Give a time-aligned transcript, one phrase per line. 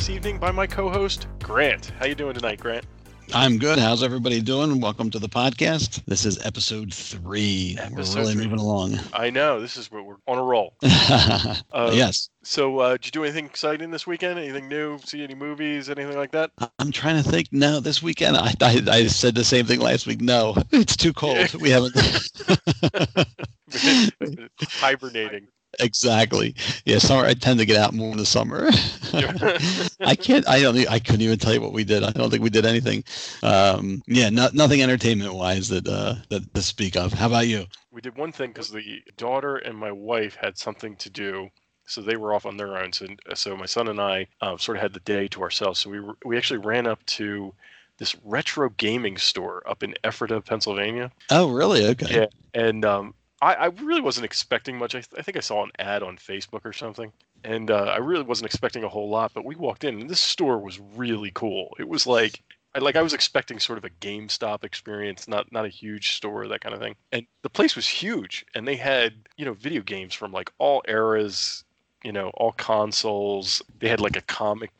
[0.00, 1.92] this evening by my co-host Grant.
[1.98, 2.86] How you doing tonight, Grant?
[3.34, 3.78] I'm good.
[3.78, 4.80] How's everybody doing?
[4.80, 6.02] Welcome to the podcast.
[6.06, 7.76] This is episode three.
[7.78, 8.44] Episode we're really three.
[8.44, 8.98] moving along.
[9.12, 10.74] I know this is what we're on a roll.
[11.72, 12.30] Uh, yes.
[12.42, 14.38] So, uh, did you do anything exciting this weekend?
[14.38, 14.98] Anything new?
[15.04, 15.90] See any movies?
[15.90, 16.50] Anything like that?
[16.78, 17.48] I'm trying to think.
[17.52, 20.20] No, this weekend I, I I said the same thing last week.
[20.22, 21.54] No, it's too cold.
[21.54, 21.94] We haven't.
[24.62, 25.48] Hibernating.
[25.80, 26.54] Exactly.
[26.84, 27.24] Yeah, summer.
[27.24, 28.68] I tend to get out more in the summer.
[30.00, 30.48] I can't.
[30.48, 30.76] I don't.
[30.88, 32.02] I couldn't even tell you what we did.
[32.04, 33.04] I don't think we did anything.
[33.42, 37.12] Um, yeah, no, nothing entertainment wise that uh, that to speak of.
[37.12, 37.66] How about you?
[37.92, 41.48] we did one thing because the daughter and my wife had something to do
[41.86, 43.04] so they were off on their own so,
[43.34, 45.98] so my son and i uh, sort of had the day to ourselves so we
[46.00, 47.52] were, we actually ran up to
[47.98, 51.84] this retro gaming store up in ephrata pennsylvania Oh, really?
[51.88, 52.14] Okay.
[52.14, 52.26] Yeah.
[52.54, 55.70] and um, I, I really wasn't expecting much I, th- I think i saw an
[55.78, 57.12] ad on facebook or something
[57.44, 60.20] and uh, i really wasn't expecting a whole lot but we walked in and this
[60.20, 62.42] store was really cool it was like
[62.74, 66.46] I, like I was expecting sort of a GameStop experience, not not a huge store,
[66.48, 66.96] that kind of thing.
[67.12, 70.82] And the place was huge, and they had you know video games from like all
[70.86, 71.64] eras,
[72.04, 73.62] you know, all consoles.
[73.80, 74.70] They had like a comic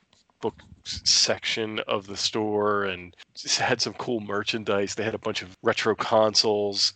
[0.41, 3.17] book section of the store, and
[3.59, 4.95] had some cool merchandise.
[4.95, 6.93] They had a bunch of retro consoles.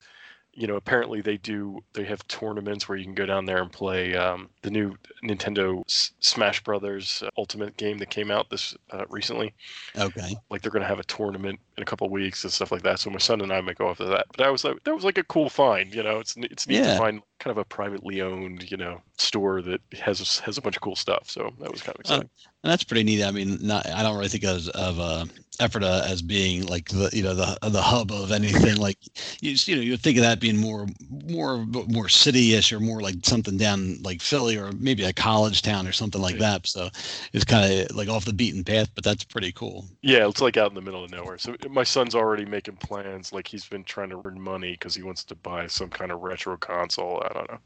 [0.57, 1.83] You know, apparently they do.
[1.95, 5.83] They have tournaments where you can go down there and play um, the new Nintendo
[5.87, 9.53] S- Smash Brothers uh, Ultimate game that came out this uh, recently
[9.97, 10.37] Okay.
[10.51, 12.83] like they're going to have a tournament in a couple of weeks and stuff like
[12.83, 13.01] that.
[13.01, 14.27] So my son and I might go after that.
[14.29, 15.95] But that was like that was like a cool find.
[15.95, 19.61] You know, it's it's neat to find kind of a privately owned you know store
[19.63, 21.29] that has has a bunch of cool stuff.
[21.31, 22.31] So that was kind of exciting.
[22.65, 23.23] And that's pretty neat.
[23.23, 25.27] I mean, not I don't really think of of uh,
[25.61, 28.77] Ephrata as being like the you know the the hub of anything.
[28.79, 28.97] Like
[29.43, 31.59] you just, you know you would think of that being more more
[31.89, 35.93] more city-ish or more like something down like Philly or maybe a college town or
[35.93, 36.53] something like Yeah.
[36.53, 36.67] that.
[36.67, 36.89] So
[37.35, 39.85] it's kind of like off the beaten path, but that's pretty cool.
[40.01, 41.37] yeah, it's like out in the middle of nowhere.
[41.37, 43.31] So my son's already making plans.
[43.31, 46.23] Like he's been trying to earn money because he wants to buy some kind of
[46.23, 47.23] retro console.
[47.29, 47.59] I don't know.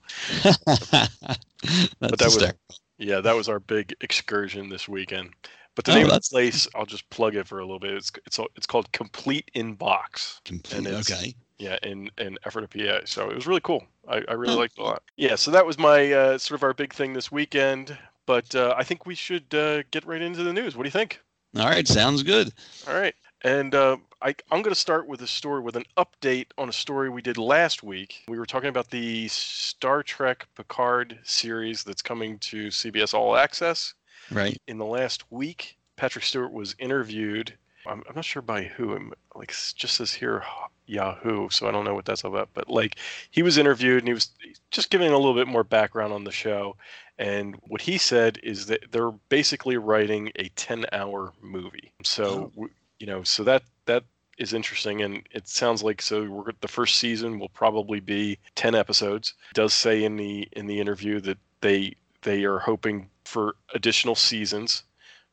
[2.00, 2.58] that's that was- hysterical.
[2.98, 5.30] Yeah, that was our big excursion this weekend.
[5.74, 7.92] But the Oh, name of the place, I'll just plug it for a little bit.
[7.94, 10.40] It's it's it's called Complete in Box.
[10.44, 11.34] Complete- and okay.
[11.58, 13.00] Yeah, in in Ephrata, PA.
[13.04, 13.84] So it was really cool.
[14.08, 15.02] I, I really Oh, liked it a lot.
[15.16, 17.96] Yeah, so that was my uh, sort of our big thing this weekend.
[18.26, 20.76] But uh, I think we should uh, get right into the news.
[20.76, 21.20] What do you think?
[21.56, 22.52] All right, sounds good.
[22.86, 26.46] All right, and uh, I, I'm going to start with a story with an update
[26.56, 28.24] on a story we did last week.
[28.28, 33.94] We were talking about the Star Trek Picard series that's coming to CBS All Access.
[34.30, 34.60] Right.
[34.66, 37.54] In the last week, Patrick Stewart was interviewed.
[37.86, 38.94] I'm, I'm not sure by who.
[38.94, 40.42] I'm, like just says here
[40.86, 42.50] Yahoo, so I don't know what that's all about.
[42.54, 42.96] But like
[43.30, 44.30] he was interviewed and he was
[44.70, 46.76] just giving a little bit more background on the show.
[47.18, 51.92] And what he said is that they're basically writing a 10-hour movie.
[52.02, 52.68] So Oh.
[52.98, 54.04] You know, so that that
[54.38, 56.24] is interesting, and it sounds like so.
[56.24, 59.34] We're the first season will probably be 10 episodes.
[59.50, 64.14] It does say in the in the interview that they they are hoping for additional
[64.14, 64.84] seasons.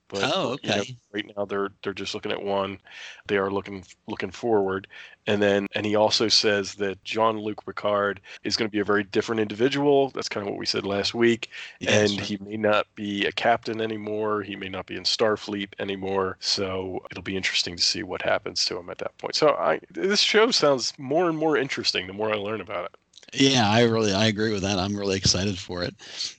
[0.08, 0.98] But Oh, you know, okay.
[1.14, 2.80] right now they're they're just looking at one.
[3.28, 4.88] They are looking looking forward,
[5.26, 8.86] and then and he also says that Jean Luc Picard is going to be a
[8.86, 10.12] very different individual.
[10.12, 11.50] That's kind of what we said last week,
[11.88, 12.20] and right.
[12.20, 14.44] he may not be a captain anymore.
[14.44, 16.38] He may not be in Starfleet anymore.
[16.40, 19.36] So it'll be interesting to see what happens to him at that point.
[19.36, 22.96] So I this show sounds more and more interesting the more I learn about it.
[23.38, 24.80] Yeah, I really I agree with that.
[24.80, 25.94] I'm really excited for it.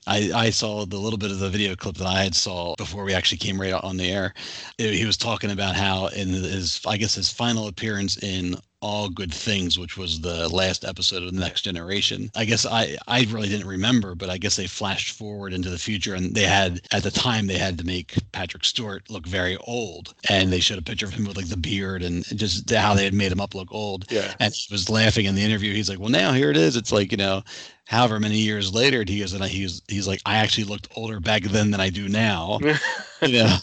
[0.06, 3.04] I I saw the little bit of the video clip that I had saw before
[3.04, 4.32] we actually came right on the air.
[4.78, 9.34] He was talking about how in his I guess his final appearance in all good
[9.34, 13.48] things which was the last episode of the next generation i guess i i really
[13.48, 17.02] didn't remember but i guess they flashed forward into the future and they had at
[17.02, 20.82] the time they had to make patrick stewart look very old and they showed a
[20.82, 23.54] picture of him with like the beard and just how they had made him up
[23.56, 24.32] look old Yeah.
[24.38, 25.72] and he was laughing in the interview.
[25.74, 26.76] He's like, "Well, now here it is.
[26.76, 27.42] It's like you know,
[27.86, 31.42] however many years later." He is and he's he's like, "I actually looked older back
[31.44, 32.58] then than I do now."
[33.22, 33.56] you know,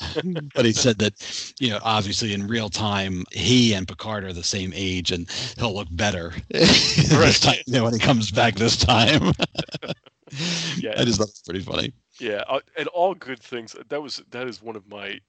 [0.55, 4.43] but he said that you know, obviously in real time, he and Picard are the
[4.43, 8.77] same age, and he'll look better this time you know, when he comes back this
[8.77, 9.33] time.
[10.79, 10.93] Yeah.
[10.97, 11.93] I just thought it was pretty funny.
[12.19, 13.75] Yeah, uh, and all good things.
[13.89, 15.19] That was that is one of my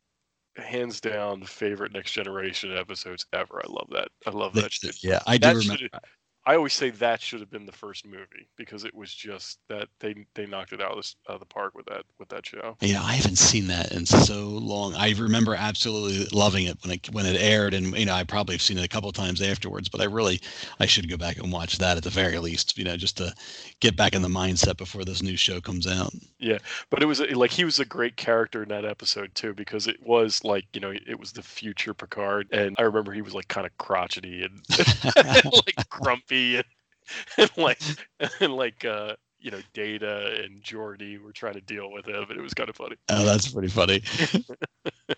[0.56, 3.60] hands down favorite Next Generation episodes ever.
[3.64, 4.08] I love that.
[4.26, 4.72] I love that.
[4.72, 5.02] shit.
[5.02, 6.00] Yeah, I do That remember.
[6.46, 9.88] I always say that should have been the first movie because it was just that
[10.00, 12.44] they they knocked it out of, this, out of the park with that with that
[12.44, 12.76] show.
[12.80, 14.94] Yeah, I haven't seen that in so long.
[14.94, 18.56] I remember absolutely loving it when it when it aired, and you know I probably
[18.56, 19.88] have seen it a couple of times afterwards.
[19.88, 20.40] But I really
[20.80, 23.34] I should go back and watch that at the very least, you know, just to
[23.80, 26.12] get back in the mindset before this new show comes out.
[26.38, 26.58] Yeah,
[26.90, 29.96] but it was like he was a great character in that episode too because it
[30.02, 33.48] was like you know it was the future Picard, and I remember he was like
[33.48, 34.60] kind of crotchety and
[35.66, 36.64] like grumpy and,
[37.38, 37.80] and like
[38.40, 39.14] and like uh
[39.44, 42.70] you know Data and Geordi were trying to deal with him, and it was kind
[42.70, 42.96] of funny.
[43.10, 44.02] Oh, that's pretty funny.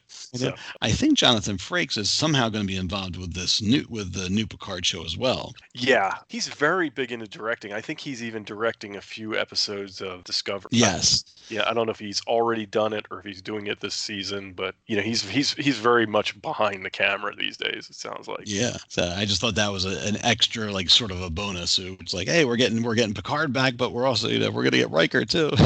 [0.08, 0.52] So,
[0.82, 4.28] I think Jonathan Frakes is somehow going to be involved with this new with the
[4.28, 5.54] new Picard show as well.
[5.74, 7.72] yeah, he's very big into directing.
[7.72, 10.70] I think he's even directing a few episodes of Discovery.
[10.72, 11.24] Yes.
[11.48, 13.94] Yeah, I don't know if he's already done it or if he's doing it this
[13.94, 17.88] season, but you know he's he's he's very much behind the camera these days.
[17.88, 18.42] It sounds like.
[18.46, 18.76] Yeah.
[18.88, 21.70] So I just thought that was a, an extra, like, sort of a bonus.
[21.72, 24.50] So It's like, hey, we're getting we're getting Picard back, but we're also, you know,
[24.50, 25.50] we're gonna get Riker too.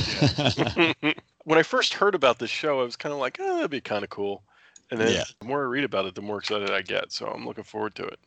[1.45, 3.81] when I first heard about this show, I was kind of like, oh, that'd be
[3.81, 4.43] kind of cool.
[4.91, 5.25] And then Yeah.
[5.41, 7.13] the more I read about it, the more excited I get.
[7.13, 8.19] So I'm looking forward to it.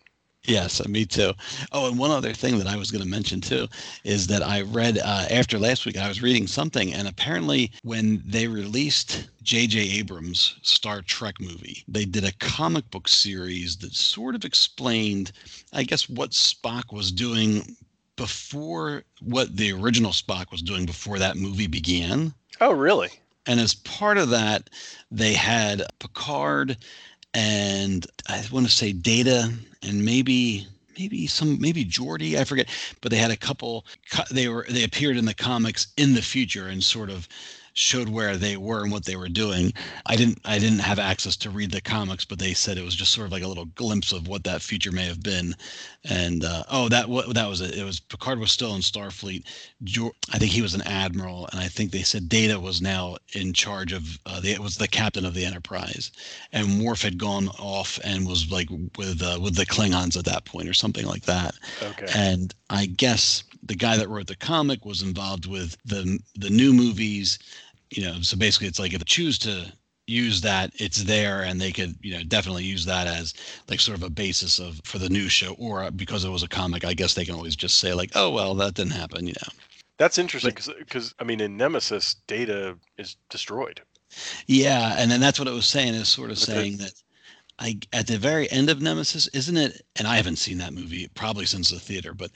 [0.45, 1.31] Yes, me too.
[1.71, 3.67] Oh, and one other thing that I was going to mention too
[4.03, 8.21] is that I read uh, after last week, I was reading something, and apparently when
[8.25, 9.79] they released J.J.
[9.79, 15.31] Abrams' Star Trek movie, they did a comic book series that sort of explained,
[15.71, 17.77] I guess, what Spock was doing
[18.15, 22.33] before what the original Spock was doing before that movie began.
[22.61, 23.09] Oh, really?
[23.45, 24.69] And as part of that,
[25.11, 26.77] they had Picard
[27.33, 29.51] and I want to say Data
[29.81, 30.67] and maybe
[30.97, 32.69] maybe some maybe Geordi, I forget,
[33.01, 33.85] but they had a couple
[34.31, 37.27] they were they appeared in the comics in the future and sort of
[37.73, 39.73] showed where they were and what they were doing.
[40.05, 42.95] I didn't I didn't have access to read the comics, but they said it was
[42.95, 45.55] just sort of like a little glimpse of what that future may have been.
[46.03, 47.75] And uh, oh, that what that was it.
[47.75, 49.43] It was Picard was still in Starfleet.
[50.31, 53.53] I think he was an admiral, and I think they said Data was now in
[53.53, 56.11] charge of uh, the was the captain of the Enterprise,
[56.51, 60.45] and Worf had gone off and was like with uh, with the Klingons at that
[60.45, 61.55] point or something like that.
[61.81, 62.07] Okay.
[62.13, 66.73] And I guess the guy that wrote the comic was involved with the the new
[66.73, 67.39] movies.
[67.89, 69.71] You know, so basically, it's like if they choose to
[70.07, 73.33] use that, it's there, and they could you know definitely use that as
[73.69, 75.53] like sort of a basis of for the new show.
[75.57, 78.29] Or because it was a comic, I guess they can always just say like, oh
[78.29, 79.27] well, that didn't happen.
[79.27, 79.53] You know.
[79.97, 83.81] That's interesting because I mean in Nemesis, Data is destroyed.
[84.47, 86.93] Yeah, and then that's what it was saying is sort of saying that
[87.59, 89.85] I at the very end of Nemesis, isn't it?
[89.95, 92.31] And I haven't seen that movie probably since the theater, but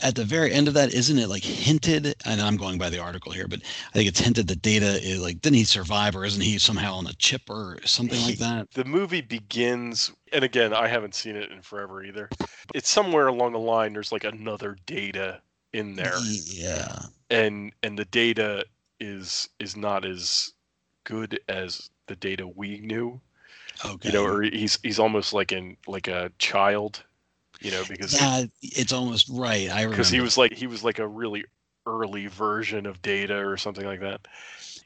[0.00, 2.14] at the very end of that, isn't it like hinted?
[2.24, 5.20] And I'm going by the article here, but I think it's hinted that Data is
[5.20, 8.70] like, didn't he survive, or isn't he somehow on a chip or something like that?
[8.70, 12.28] The movie begins, and again, I haven't seen it in forever either.
[12.74, 13.92] It's somewhere along the line.
[13.92, 15.42] There's like another Data
[15.72, 16.98] in there, Yeah.
[17.30, 18.64] and and the Data
[19.00, 20.52] is is not as
[21.04, 23.20] good as the Data we knew.
[23.84, 24.08] Okay.
[24.08, 27.04] You know, or he's he's almost like in like a child.
[27.60, 29.70] You know, because yeah, it's almost right.
[29.70, 31.44] I because he was like he was like a really
[31.86, 34.20] early version of data or something like that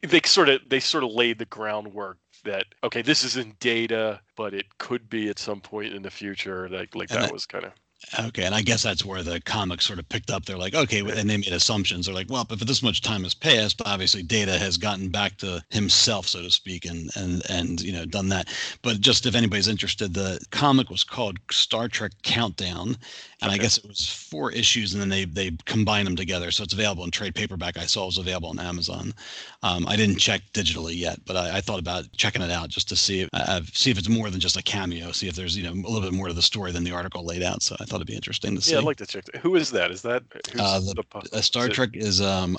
[0.03, 4.55] they sort of they sort of laid the groundwork that okay this isn't data but
[4.55, 7.47] it could be at some point in the future like like And that that- was
[7.47, 7.73] kind of
[8.19, 10.45] Okay, and I guess that's where the comics sort of picked up.
[10.45, 12.07] They're like, okay, and they made assumptions.
[12.07, 15.65] They're like, well, if this much time has passed, obviously Data has gotten back to
[15.71, 18.49] himself, so to speak, and and and you know done that.
[18.83, 22.97] But just if anybody's interested, the comic was called Star Trek Countdown,
[23.43, 26.63] and I guess it was four issues, and then they they combined them together, so
[26.65, 27.77] it's available in trade paperback.
[27.77, 29.15] I saw it was available on Amazon.
[29.63, 32.89] Um, I didn't check digitally yet, but I, I thought about checking it out just
[32.91, 35.57] to see if, uh, see if it's more than just a cameo, see if there's
[35.57, 37.63] you know a little bit more to the story than the article laid out.
[37.63, 38.73] So I thought it'd be interesting to see.
[38.73, 39.37] yeah i'd like to check that.
[39.37, 42.57] who is that is that who's Uh, the- pu- uh, Star is Trek is um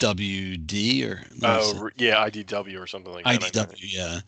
[0.00, 3.74] IWD or oh yeah idw or something like that IDW.
[3.78, 4.20] Yeah,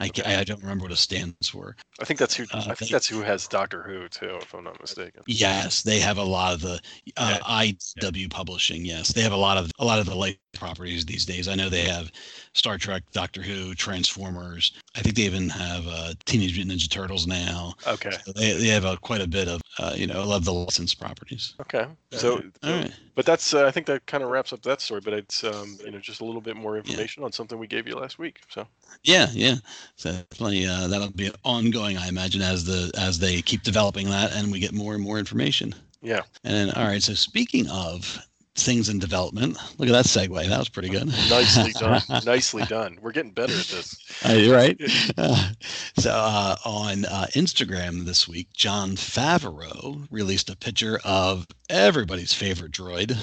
[0.00, 0.22] I, Okay.
[0.34, 1.76] I don't remember what it stands for.
[2.00, 4.52] i think that's who Uh, i think they- that's who has doctor who too if
[4.54, 6.80] i'm not mistaken Yes, they have a lot of the
[7.16, 7.72] uh, Yeah.
[8.00, 8.84] IW publishing.
[8.84, 11.46] Yes, they have a lot of a lot of the light properties these days.
[11.48, 12.10] I know they have
[12.54, 14.72] Star Trek, Doctor Who, Transformers.
[14.96, 17.74] I think they even have uh, Teenage Mutant Ninja Turtles now.
[17.86, 20.44] okay So they, they have uh, quite a bit of uh, you know, I love
[20.44, 21.54] the licensed properties.
[21.60, 22.92] okay so All right.
[23.14, 25.78] but that's uh, i think that kind of wraps up that story but it's um
[25.84, 28.40] you know just a little bit more information on something we gave you last week
[28.48, 28.66] so
[29.04, 29.56] Yeah, yeah.
[29.96, 34.32] So definitely uh, that'll be ongoing, I imagine, as the as they keep developing that
[34.34, 35.74] and we get more and more information.
[36.02, 37.02] yeah And then, all right.
[37.02, 38.18] So speaking of
[38.56, 39.56] things in development.
[39.78, 40.48] Look at that segue.
[40.48, 41.06] That was pretty good.
[41.06, 42.02] Nicely done.
[42.24, 42.98] Nicely done.
[43.00, 43.96] We're getting better at this.
[44.24, 44.80] Uh, right.
[45.16, 45.50] Uh,
[45.98, 52.72] so uh, on uh, Instagram this week, Jon Favreau released a picture of everybody's favorite
[52.72, 53.12] droid,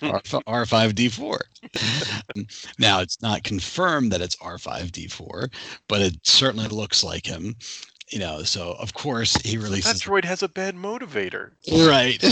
[0.00, 1.38] R5D4.
[2.78, 5.52] now, it's not confirmed that it's R5D4,
[5.88, 7.56] but it certainly looks like him
[8.10, 10.00] you know, so of course he releases.
[10.00, 11.50] That droid has a bad motivator.
[11.70, 12.22] Right.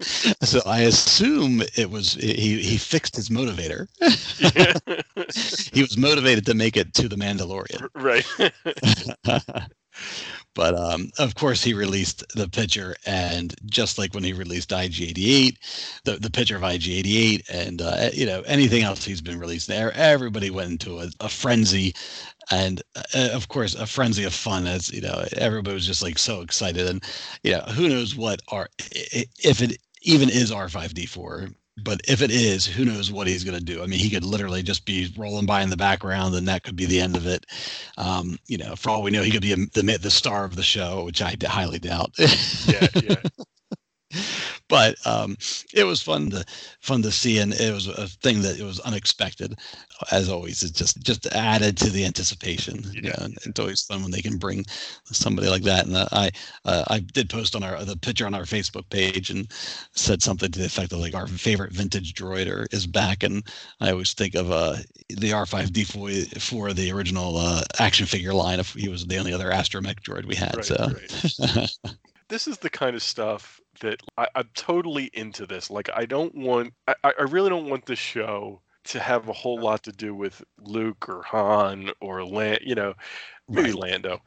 [0.42, 3.88] so I assume it was he he fixed his motivator.
[5.72, 7.88] he was motivated to make it to the Mandalorian.
[7.94, 8.26] Right.
[10.54, 15.56] but um, of course he released the picture and just like when he released IG88
[16.04, 19.92] the, the picture of IG88 and uh, you know anything else he's been released there
[19.94, 21.94] everybody went into a, a frenzy
[22.50, 22.82] and
[23.14, 26.40] uh, of course a frenzy of fun as you know everybody was just like so
[26.40, 27.04] excited and
[27.42, 32.66] you know who knows what are if it even is r5d4 but if it is
[32.66, 33.82] who knows what he's going to do.
[33.82, 36.76] I mean he could literally just be rolling by in the background and that could
[36.76, 37.46] be the end of it.
[37.96, 40.56] Um, you know for all we know he could be a, the, the star of
[40.56, 42.12] the show which i highly doubt.
[42.18, 43.16] Yeah yeah
[44.68, 45.36] but um,
[45.74, 46.44] it was fun to
[46.80, 49.58] fun to see, and it was a thing that it was unexpected.
[50.10, 52.82] As always, it just just added to the anticipation.
[52.92, 54.64] Yeah, yeah it's always fun when they can bring
[55.04, 55.86] somebody like that.
[55.86, 56.30] And I
[56.64, 59.46] uh, I did post on our the picture on our Facebook page and
[59.94, 63.44] said something to the effect of like our favorite vintage droider is back, and
[63.80, 64.76] I always think of uh,
[65.08, 68.60] the R5D4 for the original uh, action figure line.
[68.60, 70.88] If he was the only other astromech droid we had, right, so.
[70.88, 71.70] Right.
[72.32, 75.70] this is the kind of stuff that I, am totally into this.
[75.70, 79.60] Like, I don't want, I, I really don't want this show to have a whole
[79.60, 82.94] lot to do with Luke or Han or Land, you know,
[83.50, 83.78] maybe right.
[83.78, 84.22] Lando.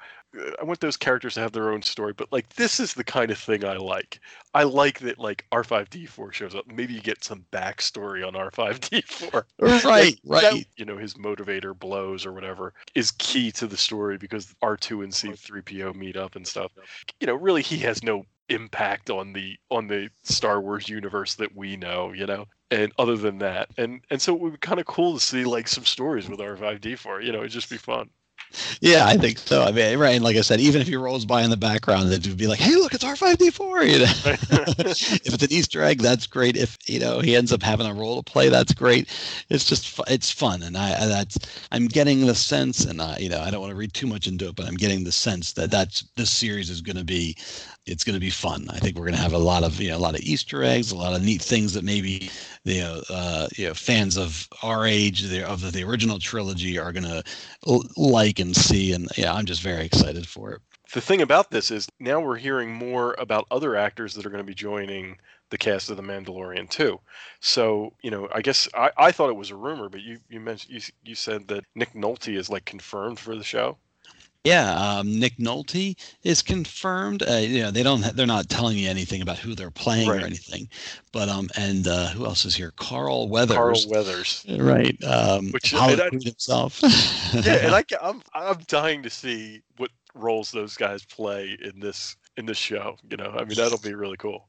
[0.59, 3.31] I want those characters to have their own story, but like this is the kind
[3.31, 4.19] of thing I like.
[4.53, 6.65] I like that like R5D4 shows up.
[6.67, 9.43] Maybe you get some backstory on R5D4.
[9.59, 10.41] Right, right.
[10.41, 15.03] That, you know, his motivator blows or whatever is key to the story because R2
[15.03, 16.71] and C3PO meet up and stuff.
[17.19, 21.55] You know, really he has no impact on the on the Star Wars universe that
[21.55, 22.45] we know, you know.
[22.71, 25.45] And other than that, and and so it would be kind of cool to see
[25.45, 27.23] like some stories with R5D4.
[27.23, 28.09] You know, it'd just be fun.
[28.81, 29.63] Yeah, I think so.
[29.63, 30.15] I mean, right.
[30.15, 32.47] And like I said, even if he rolls by in the background, it would be
[32.47, 33.83] like, hey, look, it's R5D4.
[33.83, 36.55] You know, if it's an Easter egg, that's great.
[36.55, 39.09] If you know he ends up having a role to play, that's great.
[39.49, 41.37] It's just it's fun, and I that's
[41.71, 44.27] I'm getting the sense, and I you know I don't want to read too much
[44.27, 47.35] into it, but I'm getting the sense that that's this series is going to be
[47.85, 48.67] it's going to be fun.
[48.71, 50.63] I think we're going to have a lot of you know a lot of Easter
[50.63, 52.29] eggs, a lot of neat things that maybe
[52.65, 56.91] you know uh, you know fans of our age the, of the original trilogy are
[56.91, 57.23] going to
[57.67, 58.91] l- like and see.
[58.91, 60.61] And yeah, I'm just very excited for it.
[60.93, 64.43] The thing about this is now we're hearing more about other actors that are going
[64.43, 65.17] to be joining
[65.51, 66.99] the cast of The Mandalorian too.
[67.39, 70.39] So you know, I guess I, I thought it was a rumor, but you you
[70.39, 73.77] mentioned you you said that Nick Nolte is like confirmed for the show.
[74.45, 77.23] Yeah, um, Nick Nolte is confirmed.
[77.27, 78.01] Uh, you know, they don't.
[78.01, 80.21] They're not telling you anything about who they're playing right.
[80.21, 80.69] or anything.
[81.11, 82.71] But um, and uh, who else is here?
[82.77, 83.57] Carl Weathers.
[83.57, 84.45] Carl Weathers.
[84.47, 85.03] Right.
[85.03, 86.79] Um, Which Hollywood himself.
[87.33, 92.15] yeah, and I, I'm I'm dying to see what roles those guys play in this
[92.37, 92.97] in this show.
[93.09, 94.47] You know, I mean, that'll be really cool.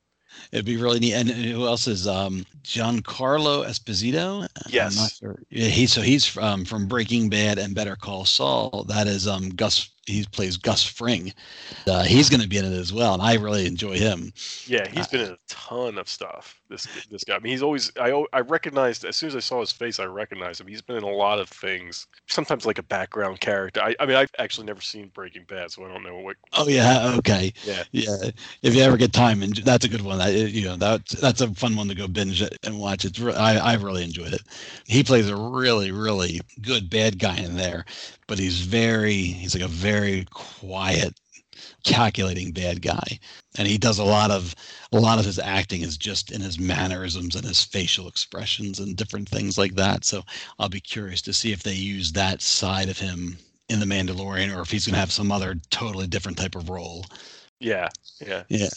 [0.53, 1.15] It'd be really neat.
[1.15, 4.49] And who else is um, Giancarlo Esposito?
[4.69, 5.19] Yes.
[5.19, 5.39] Sure.
[5.51, 8.85] Yeah, he so he's um, from Breaking Bad and Better Call Saul.
[8.89, 11.33] That is um, Gus he plays Gus Fring.
[11.87, 14.33] Uh, he's going to be in it as well, and I really enjoy him.
[14.67, 16.61] Yeah, he's uh, been in a ton of stuff.
[16.69, 17.37] This this guy.
[17.37, 20.05] I mean, he's always I I recognized as soon as I saw his face, I
[20.05, 20.69] recognized him.
[20.69, 22.07] He's been in a lot of things.
[22.29, 23.83] Sometimes like a background character.
[23.83, 26.37] I, I mean, I've actually never seen Breaking Bad, so I don't know what.
[26.53, 27.53] Oh yeah, okay.
[27.65, 28.31] Yeah, yeah.
[28.63, 30.19] If you ever get time, and that's a good one.
[30.19, 33.05] That you know that that's a fun one to go binge and watch.
[33.05, 34.43] It's I I really enjoyed it.
[34.87, 37.85] He plays a really really good bad guy in there
[38.27, 41.19] but he's very he's like a very quiet
[41.85, 43.19] calculating bad guy.
[43.57, 44.55] And he does a lot of
[44.93, 48.97] a lot of his acting is just in his mannerisms and his facial expressions and
[48.97, 50.05] different things like that.
[50.05, 50.23] So
[50.59, 54.55] i'll be curious to see if they use that side of him in the mandalorian
[54.55, 57.07] or if he's going to have some other totally different type of role.
[57.61, 57.89] Yeah
[58.21, 58.45] yeah.
[58.49, 58.69] Yeah.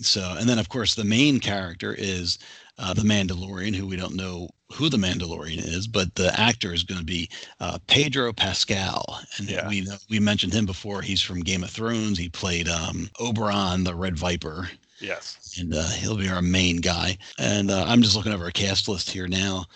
[0.00, 2.38] So and then of course the main character is
[2.78, 6.82] uh, the Mandalorian, who we don't know who the Mandalorian is, but the actor is
[6.82, 7.28] going to be
[7.60, 9.68] uh, Pedro Pascal, and yeah.
[9.68, 11.02] we we mentioned him before.
[11.02, 12.18] He's from Game of Thrones.
[12.18, 14.68] He played um, Oberyn, the Red Viper.
[15.00, 17.18] Yes, and uh, he'll be our main guy.
[17.38, 19.66] And uh, I'm just looking over a cast list here now.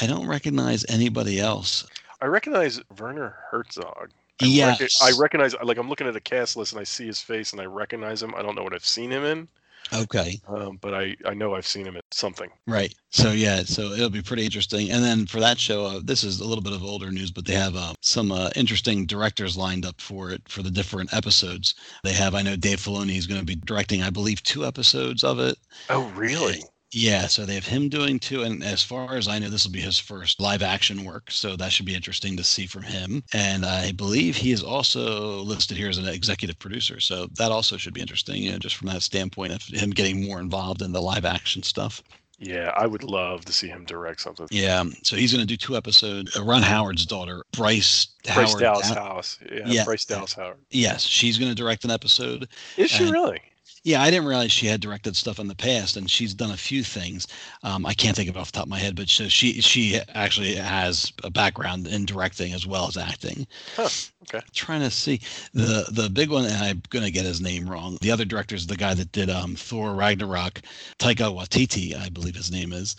[0.00, 1.86] I don't recognize anybody else.
[2.20, 4.10] I recognize Werner Herzog.
[4.42, 4.80] I yes.
[4.80, 7.52] Rec- I recognize, like, I'm looking at a cast list and I see his face
[7.52, 8.34] and I recognize him.
[8.34, 9.48] I don't know what I've seen him in.
[9.92, 10.40] Okay.
[10.48, 12.50] Um, but I, I know I've seen him in something.
[12.66, 12.94] Right.
[13.10, 14.90] So yeah, so it'll be pretty interesting.
[14.90, 17.44] And then for that show, uh, this is a little bit of older news, but
[17.44, 21.74] they have uh, some uh, interesting directors lined up for it for the different episodes.
[22.02, 25.24] They have, I know Dave Filoni is going to be directing, I believe, two episodes
[25.24, 25.56] of it.
[25.90, 26.62] Oh, really?
[26.92, 29.72] Yeah, so they have him doing two, and as far as I know, this will
[29.72, 31.30] be his first live action work.
[31.30, 33.22] So that should be interesting to see from him.
[33.34, 37.00] And I believe he is also listed here as an executive producer.
[37.00, 40.24] So that also should be interesting, you know, just from that standpoint of him getting
[40.26, 42.02] more involved in the live action stuff.
[42.38, 44.46] Yeah, I would love to see him direct something.
[44.50, 46.36] Yeah, so he's going to do two episodes.
[46.38, 48.08] Uh, Ron Howard's daughter, Bryce.
[48.24, 49.38] Bryce Howard, Dallas Howard- House.
[49.50, 49.84] Yeah, Yeah.
[49.84, 50.58] Bryce Dallas Howard.
[50.70, 52.46] Yes, she's going to direct an episode.
[52.76, 53.40] Is she And- really?
[53.86, 56.56] Yeah, I didn't realize she had directed stuff in the past, and she's done a
[56.56, 57.28] few things.
[57.62, 59.60] Um, I can't think of it off the top of my head, but so she
[59.60, 63.46] she actually has a background in directing as well as acting.
[63.76, 63.88] Huh,
[64.24, 64.44] okay.
[64.52, 65.20] Trying to see
[65.54, 67.96] the the big one, and I'm gonna get his name wrong.
[68.00, 70.62] The other director is the guy that did um, Thor Ragnarok,
[70.98, 72.96] Taika Waititi, I believe his name is.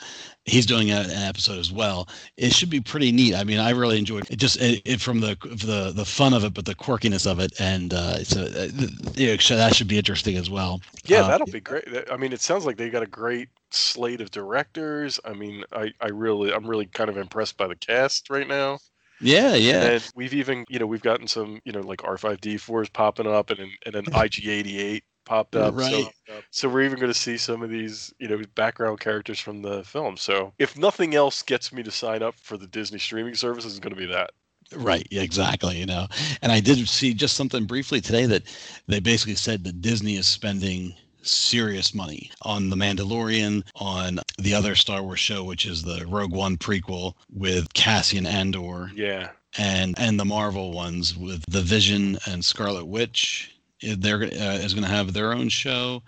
[0.47, 2.07] He's doing a, an episode as well.
[2.37, 3.35] It should be pretty neat.
[3.35, 4.37] I mean, I really enjoyed it.
[4.37, 7.53] Just it, it from the the the fun of it, but the quirkiness of it,
[7.59, 8.69] and uh, so uh,
[9.15, 10.81] yeah, so that should be interesting as well.
[11.05, 11.85] Yeah, Uh, that'll be great.
[12.11, 15.19] I mean, it sounds like they got a great slate of directors.
[15.25, 18.79] I mean, I, I really, I'm really kind of impressed by the cast right now.
[19.19, 19.83] Yeah, yeah.
[19.85, 23.59] And we've even, you know, we've gotten some, you know, like R5D4s popping up and
[23.85, 25.73] and an IG88 popped up.
[25.79, 26.43] So, Right.
[26.51, 29.83] so we're even going to see some of these, you know, background characters from the
[29.83, 30.17] film.
[30.17, 33.79] So if nothing else gets me to sign up for the Disney streaming service, it's
[33.79, 34.31] going to be that.
[34.75, 35.77] Right, exactly.
[35.77, 36.07] You know,
[36.41, 38.43] and I did see just something briefly today that
[38.87, 44.75] they basically said that Disney is spending serious money on The Mandalorian, on the other
[44.75, 49.29] Star Wars show, which is the Rogue One prequel with Cassian Andor, Yeah.
[49.57, 53.53] and and the Marvel ones with the Vision and Scarlet Witch.
[53.83, 56.03] Uh, They're uh, is going to have their own show,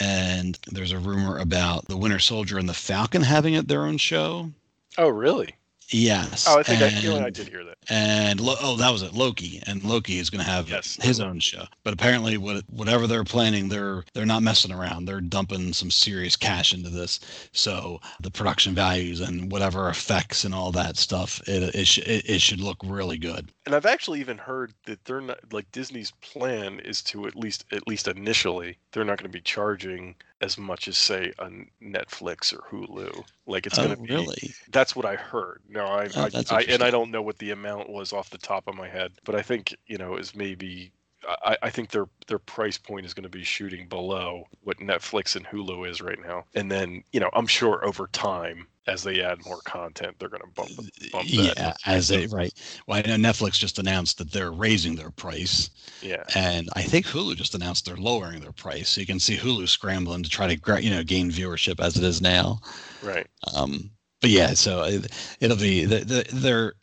[0.00, 3.98] and there's a rumor about the Winter Soldier and the Falcon having it their own
[3.98, 4.50] show.
[4.96, 5.54] Oh, really?
[5.90, 6.46] Yes.
[6.48, 7.78] Oh, I think I, feel like I did hear that.
[7.88, 10.98] and oh, that was it, Loki, and Loki is going to have Yes.
[11.02, 11.64] his own show.
[11.82, 15.06] But apparently, what whatever they're planning, they're they're not messing around.
[15.06, 17.20] They're dumping some serious cash into this.
[17.52, 22.28] So the production values and whatever effects and all that stuff, it it, sh- it,
[22.28, 23.50] it should look really good.
[23.64, 27.64] And I've actually even heard that they're not like Disney's plan is to at least
[27.72, 32.52] at least initially they're not going to be charging as much as say on Netflix
[32.52, 33.24] or Hulu.
[33.46, 34.54] Like it's oh, going to be really?
[34.70, 35.60] that's what I heard.
[35.68, 38.38] No, I, Oh, I, I and I don't know what the amount was off the
[38.38, 40.92] top of my head, but I think you know is maybe.
[41.26, 45.36] I, I think their their price point is going to be shooting below what Netflix
[45.36, 49.22] and Hulu is right now, and then you know I'm sure over time as they
[49.22, 50.70] add more content, they're going to bump
[51.12, 51.54] bump that.
[51.56, 52.52] Yeah, as a right.
[52.86, 55.70] Well, I know Netflix just announced that they're raising their price,
[56.02, 58.88] Yeah, and I think Hulu just announced they're lowering their price.
[58.90, 62.04] So you can see Hulu scrambling to try to you know gain viewership as it
[62.04, 62.60] is now.
[63.02, 63.26] right.
[63.54, 66.74] Um, but yeah, so it, it'll be the- the- they're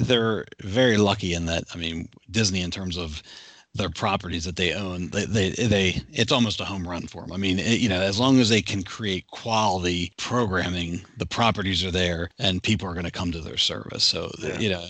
[0.00, 1.64] they're very lucky in that.
[1.74, 3.22] I mean, Disney in terms of
[3.74, 7.32] their properties that they own, they they, they it's almost a home run for them.
[7.32, 11.84] I mean, it, you know, as long as they can create quality programming, the properties
[11.84, 14.04] are there, and people are going to come to their service.
[14.04, 14.58] So Yeah.
[14.58, 14.84] you know,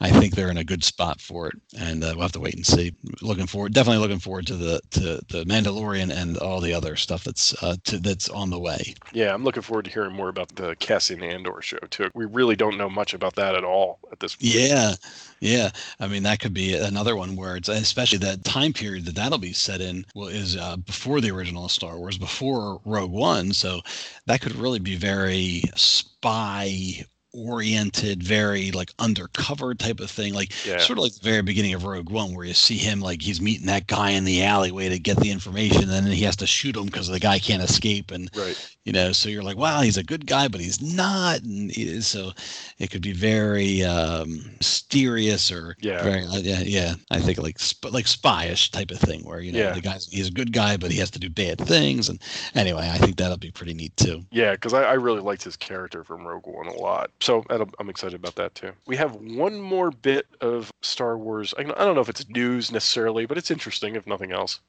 [0.00, 2.54] I think they're in a good spot for it, and uh, we'll have to wait
[2.54, 2.92] and see.
[3.22, 7.24] Looking forward, definitely looking forward to the to the Mandalorian and all the other stuff
[7.24, 8.94] that's uh, to, that's on the way.
[9.12, 12.10] Yeah, I'm looking forward to hearing more about the Cassian Andor show too.
[12.14, 14.52] We really don't know much about that at all at this point.
[14.52, 14.94] Yeah,
[15.40, 15.70] yeah.
[16.00, 19.38] I mean, that could be another one where it's especially that time period that that'll
[19.38, 23.52] be set in well, is uh, before the original Star Wars, before Rogue One.
[23.52, 23.80] So
[24.26, 27.04] that could really be very spy
[27.36, 30.34] oriented, very like undercover type of thing.
[30.34, 30.78] Like Yeah.
[30.78, 33.40] sort of like the very beginning of Rogue One, where you see him like he's
[33.40, 36.46] meeting that guy in the alleyway to get the information, and then he has to
[36.46, 38.56] shoot him because the guy can't escape, and Right.
[38.84, 42.04] you know so you're like wow he's a good guy but he's not and it-
[42.04, 42.30] so
[42.78, 46.02] it could be very um mysterious or Yeah.
[46.02, 49.50] very uh, yeah yeah i think like sp- like spyish type of thing where you
[49.52, 49.72] know Yeah.
[49.72, 52.20] the guy's he's a good guy but he has to do bad things and
[52.54, 55.56] anyway i think that'll be pretty neat too Yeah, because I, I really liked his
[55.56, 57.10] character from Rogue One a lot.
[57.26, 58.70] So I'm excited about that too.
[58.86, 61.52] We have one more bit of Star Wars.
[61.58, 64.60] I, don't know if it's news necessarily, but it's interesting if nothing else.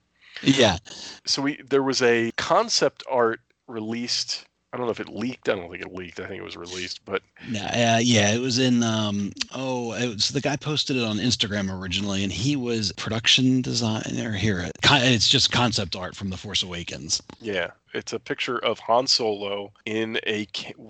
[0.41, 0.77] yeah
[1.23, 4.45] So we there was a concept art released.
[4.73, 5.49] I don't know if it leaked.
[5.49, 6.19] I don't think it leaked.
[6.19, 7.05] I think it was released.
[7.05, 8.81] But Yeah, uh, yeah, it was in.
[8.81, 13.61] Um, oh, it was the guy posted it on Instagram originally, and he was production
[13.61, 14.71] designer here.
[14.83, 17.21] It's just concept art from The Force Awakens.
[17.39, 20.47] yeah, it's a picture of Han Solo in a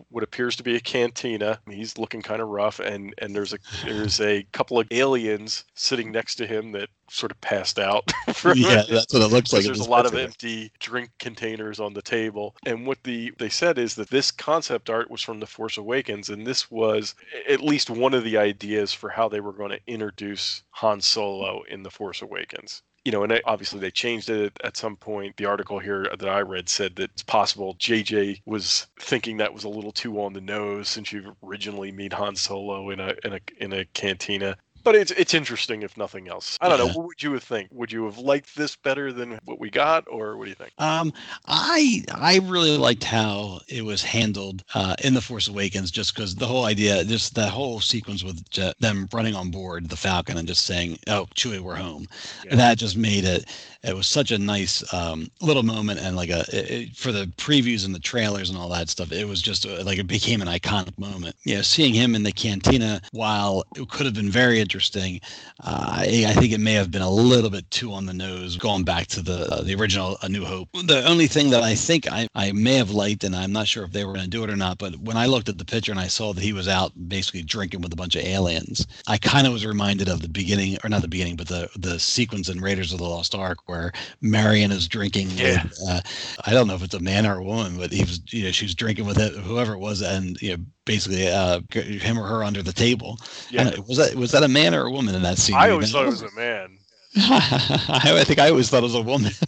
[0.09, 1.59] what appears to be a cantina.
[1.69, 6.11] He's looking kind of rough, and and there's a there's a couple of aliens sitting
[6.11, 8.11] next to him that sort of passed out.
[8.55, 9.63] yeah, that's what it looks like.
[9.63, 13.77] there's a lot of empty drink containers on the table and what the they said
[13.77, 17.15] is that this concept art was from the force awakens and this was
[17.47, 21.63] at least one of the ideas for how they were going to introduce han solo
[21.69, 25.37] in the force awakens you know, and obviously they changed it at some point.
[25.37, 29.63] The article here that I read said that it's possible JJ was thinking that was
[29.63, 33.31] a little too on the nose since you originally meet Han Solo in a in
[33.31, 34.57] a in a cantina.
[34.87, 36.57] But it's it's interesting if nothing else.
[36.61, 36.87] I don't know.
[36.87, 37.67] What would you have think?
[37.73, 40.71] Would you have liked this better than what we got, or what do you think?
[40.77, 41.11] Um,
[41.45, 46.35] I I really liked how it was handled uh, in the Force Awakens, just because
[46.35, 50.37] the whole idea, just that whole sequence with Je- them running on board the Falcon
[50.37, 52.07] and just saying, "Oh, Chewie, we're home,"
[52.45, 52.55] Yeah.
[52.55, 53.43] that just made it.
[53.83, 57.25] It was such a nice um, little moment, and like a it, it- for the
[57.35, 59.11] previews and the trailers and all that stuff.
[59.11, 61.35] It was just uh like it became an iconic moment.
[61.43, 65.19] Yeah, seeing him in the cantina, while it could have been very interesting, uh,
[65.63, 68.83] I, I think it may have been a little bit too on the nose going
[68.83, 70.69] back to the uh, the original A New Hope.
[70.73, 73.83] The only thing that I think I, I may have liked, and I'm not sure
[73.83, 75.65] if they were going to do it or not, but when I looked at the
[75.65, 78.85] picture and I saw that he was out basically drinking with a bunch of aliens,
[79.07, 81.99] I kind of was reminded of the beginning, or not the beginning, but the the
[81.99, 85.63] sequence in Raiders of the Lost Ark where Marion is drinking Yeah.
[85.63, 86.01] with uh,
[86.45, 88.51] I don't know if it's a man or a woman, but he was you know
[88.51, 92.25] she was drinking with it, whoever it was, and you know basically uh, him or
[92.25, 93.19] her under the table.
[93.51, 95.55] Yeah, And was that was that a man or a woman in that scene?
[95.55, 96.79] I always thought it was a man.
[97.19, 99.31] I, I think I always thought it was a woman,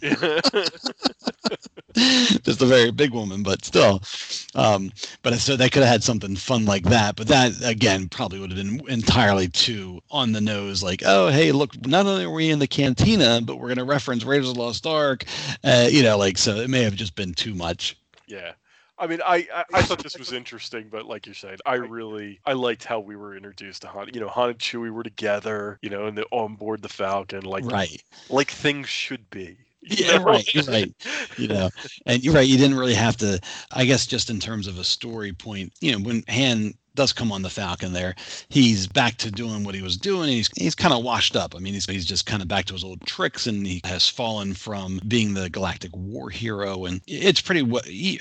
[2.42, 4.02] just a very big woman, but still.
[4.56, 4.90] Um,
[5.22, 7.14] but so they could have had something fun like that.
[7.16, 10.82] But that again probably would have been entirely too on the nose.
[10.82, 13.84] Like, oh hey, look, not only are we in the cantina, but we're going to
[13.84, 15.24] reference Raiders of the Lost Ark.
[15.62, 17.96] Uh, you know, like so it may have just been too much.
[18.26, 18.52] yeah.
[19.00, 22.40] I mean, I, I I thought this was interesting, but like you're saying, I really
[22.46, 24.10] I liked how we were introduced to Han.
[24.14, 25.78] You know, Han and Chewie were together.
[25.82, 28.02] You know, and the, on board the Falcon, like Right.
[28.28, 29.56] like things should be.
[29.82, 30.24] you Yeah, know?
[30.24, 30.92] right, you're right.
[31.36, 31.70] you know
[32.06, 33.40] and you're right you didn't really have to
[33.72, 37.32] i guess just in terms of a story point you know when han does come
[37.32, 38.14] on the falcon there.
[38.50, 41.54] He's back to doing what he was doing he's he's kind of washed up.
[41.56, 44.08] I mean he's, he's just kind of back to his old tricks and he has
[44.08, 47.62] fallen from being the galactic war hero and it's pretty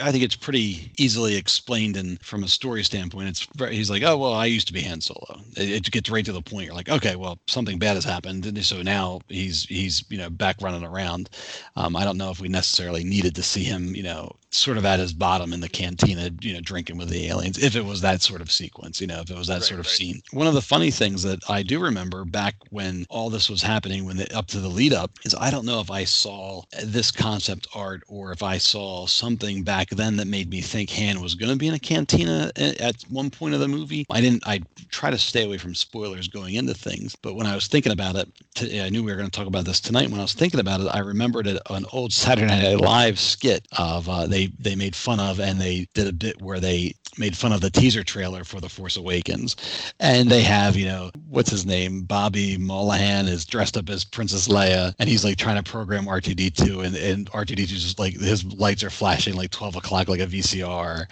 [0.01, 4.17] i think it's pretty easily explained and from a story standpoint it's he's like oh
[4.17, 5.41] well i used to be han solo.
[5.57, 8.45] It, it gets right to the point you're like okay well something bad has happened
[8.45, 11.29] and so now he's he's you know back running around.
[11.75, 14.85] Um, I don't know if we necessarily needed to see him, you know, sort of
[14.85, 18.01] at his bottom in the cantina, you know, drinking with the aliens, if it was
[18.01, 19.95] that sort of sequence, you know, if it was that Right, sort of right.
[19.95, 20.21] scene.
[20.31, 24.05] One of the funny things that I do remember back when all this was happening,
[24.05, 27.11] when the, up to the lead up, is I don't know if I saw this
[27.11, 31.35] concept art or if I saw something back then that made me think Han was
[31.35, 34.05] going to be in a cantina at one point of the movie.
[34.09, 37.55] I didn't, I try to stay away from spoilers going into things, but when I
[37.55, 40.09] was thinking about it, t- I knew we were going to talk about this tonight.
[40.09, 44.09] When I was thinking about it, I remembered an old Saturday Night Live skit of
[44.09, 47.51] uh, they they made fun of, and they did a bit where they made fun
[47.51, 49.55] of the teaser trailer for The Force Awakens,
[49.99, 54.47] and they have you know what's his name, Bobby Moynihan is dressed up as Princess
[54.47, 58.83] Leia, and he's like trying to program R2D2, and and R2D2 just like his lights
[58.83, 61.05] are flashing like 12 o'clock like a VCR,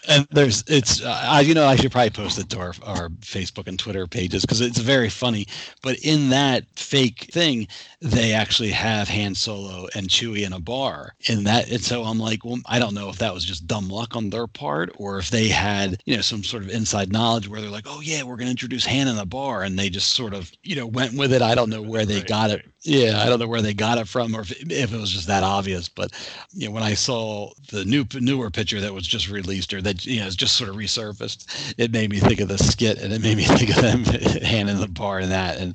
[0.08, 3.08] and there's it's uh, I you know I should probably post it to our, our
[3.20, 5.46] Facebook and Twitter pages because it's very funny.
[5.82, 7.68] But in that fake thing,
[8.00, 11.14] they actually have Han Solo and Chewie in a bar.
[11.28, 13.88] In that, and so I'm like, well, I don't know if that was just dumb
[13.88, 17.48] luck on their part or if they had you know some sort of inside knowledge
[17.48, 20.10] where they're like, oh yeah, we're gonna introduce Han in a bar, and they just
[20.14, 21.42] sort of you know went with it.
[21.42, 22.62] I don't know where they Right, got it.
[22.84, 25.28] Yeah, I don't know where they got it from or if, if it was just
[25.28, 26.10] that obvious, but
[26.52, 30.04] you know, when I saw the new newer picture that was just released or that
[30.04, 33.12] you know is just sort of resurfaced, it made me think of the skit and
[33.12, 35.74] it made me think of them hand in the bar and that, and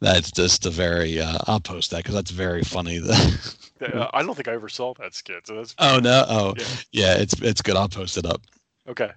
[0.00, 1.20] that's just a very.
[1.20, 3.00] Uh, I'll post that because that's very funny.
[3.80, 5.46] Uh, I don't think I ever saw that skit.
[5.46, 6.24] So that's oh no!
[6.28, 6.76] Oh Yeah.
[6.92, 7.76] yeah, it's it's good.
[7.76, 8.42] I'll post it up.
[8.88, 9.10] Okay.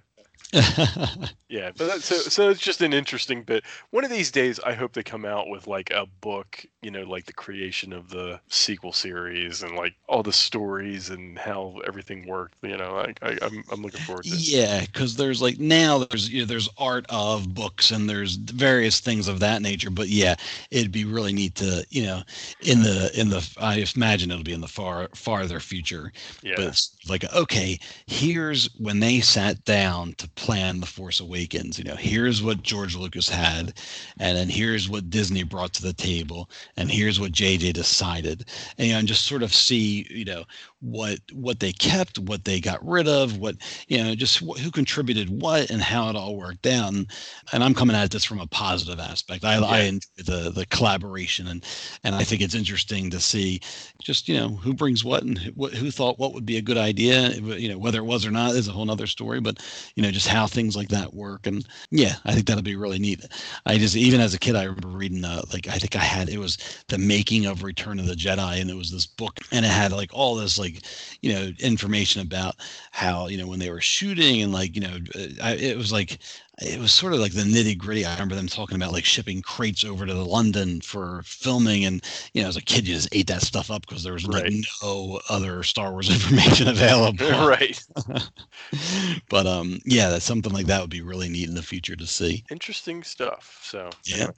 [1.50, 3.64] Yeah, but that, so so it's just an interesting bit.
[3.90, 7.04] One of these days, I hope they come out with like a book, you know,
[7.04, 12.26] like the creation of the sequel series and like all the stories and how everything
[12.26, 12.56] worked.
[12.62, 14.36] You know, I, I I'm I'm looking forward to.
[14.36, 14.44] it.
[14.44, 18.98] Yeah, because there's like now there's you know, there's art of books and there's various
[18.98, 19.90] things of that nature.
[19.90, 20.34] But yeah,
[20.72, 22.22] it'd be really neat to you know
[22.60, 26.12] in the in the I imagine it'll be in the far farther future.
[26.42, 31.78] Yeah, But it's like okay, here's when they sat down to plan The Force Awakens.
[31.78, 33.74] You know, here's what George Lucas had,
[34.18, 38.44] and then here's what Disney brought to the table, and here's what JJ decided,
[38.78, 40.44] and, you know, and just sort of see, you know,
[40.80, 43.56] what what they kept, what they got rid of, what
[43.88, 46.92] you know, just wh- who contributed what, and how it all worked out.
[46.92, 47.06] And,
[47.52, 49.44] and I'm coming at this from a positive aspect.
[49.44, 51.64] I, I enjoy the the collaboration, and
[52.04, 53.60] and I think it's interesting to see
[54.00, 56.78] just you know who brings what and who, who thought what would be a good
[56.78, 57.30] idea.
[57.30, 59.40] You know, whether it was or not is a whole other story.
[59.40, 59.58] But
[59.96, 62.98] you know, just how things like that work, and yeah, I think that'll be really
[62.98, 63.24] neat.
[63.66, 66.28] I just even as a kid, I remember reading uh, like I think I had
[66.28, 69.64] it was the making of Return of the Jedi, and it was this book, and
[69.64, 70.82] it had like all this like
[71.22, 72.56] you know information about
[72.92, 75.92] how you know when they were shooting and like you know uh, I, it was
[75.92, 76.18] like
[76.60, 78.04] it was sort of like the nitty gritty.
[78.04, 82.02] I remember them talking about like shipping crates over to London for filming, and
[82.34, 84.52] you know, as a kid, you just ate that stuff up because there was like
[84.82, 87.28] no other Star Wars information available.
[87.46, 87.80] right.
[89.28, 92.06] but um, yeah, that's something like that would be really neat in the future to
[92.06, 92.44] see.
[92.50, 93.60] Interesting stuff.
[93.62, 94.16] So, Yeah.
[94.16, 94.32] anyway.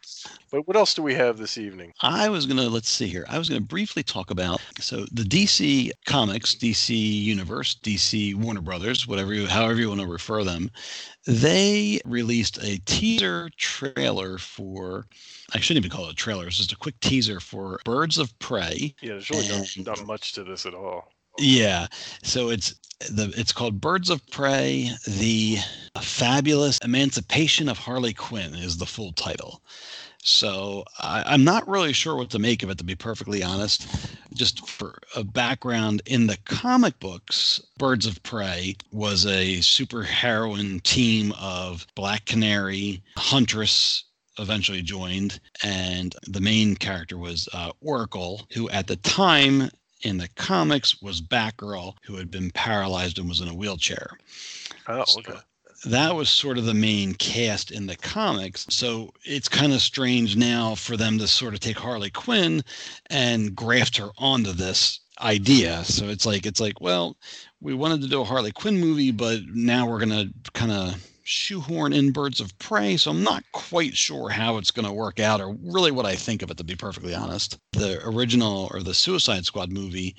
[0.50, 1.92] But what else do we have this evening?
[2.02, 3.24] I was gonna let's see here.
[3.28, 9.06] I was gonna briefly talk about so the DC Comics, DC Universe, DC Warner Brothers,
[9.06, 10.70] whatever you, however you want to refer them.
[11.26, 15.06] They released a teaser trailer for.
[15.54, 16.46] I shouldn't even call it a trailer.
[16.46, 18.94] It's just a quick teaser for Birds of Prey.
[19.02, 21.12] Yeah, there's really not, And- not much to this at all.
[21.38, 21.86] Yeah,
[22.22, 22.74] so it's
[23.08, 25.58] the it's called Birds of Prey: The
[26.00, 29.62] Fabulous Emancipation of Harley Quinn is the full title.
[30.22, 33.86] So I, I'm not really sure what to make of it, to be perfectly honest.
[34.34, 41.32] Just for a background, in the comic books, Birds of Prey was a superheroine team
[41.40, 44.04] of Black Canary, Huntress,
[44.38, 49.70] eventually joined, and the main character was uh, Oracle, who at the time
[50.02, 54.10] in the comics was Batgirl, who had been paralyzed and was in a wheelchair.
[54.88, 55.38] Oh, So okay.
[55.84, 58.66] That was sort of the main cast in the comics.
[58.68, 62.62] So it's kind of strange now for them to sort of take Harley Quinn
[63.06, 65.84] and graft her onto this idea.
[65.84, 67.16] So it's like it's like, well,
[67.60, 71.92] we wanted to do a Harley Quinn movie, but now we're gonna kind of shoehorn
[71.92, 72.96] in Birds of Prey.
[72.96, 76.14] So I'm not quite sure how it's going to work out or really what I
[76.16, 77.58] think of it, to be perfectly honest.
[77.72, 80.16] The original or the Suicide Squad movie,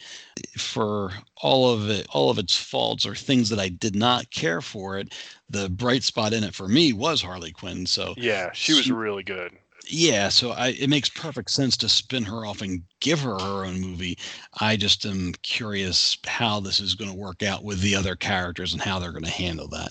[0.58, 4.62] for all of it, all of its faults or things that I did not care
[4.62, 5.14] for it,
[5.50, 7.86] the bright spot in it for me was Harley Quinn.
[7.86, 9.52] So Yeah, she was she- really good.
[9.91, 13.65] Yeah, so I, it makes perfect sense to spin her off and give her her
[13.65, 14.17] own movie.
[14.60, 18.73] I just am curious how this is going to work out with the other characters
[18.73, 19.89] and how they're going to handle that.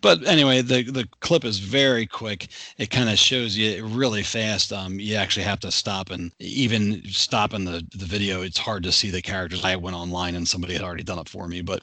[0.00, 2.48] But anyway, the the clip is very quick.
[2.78, 4.72] It kind of shows you really fast.
[4.72, 8.42] Um, you actually have to stop and even stopping the the video.
[8.42, 9.64] It's hard to see the characters.
[9.64, 11.82] I went online and somebody had already done it for me, but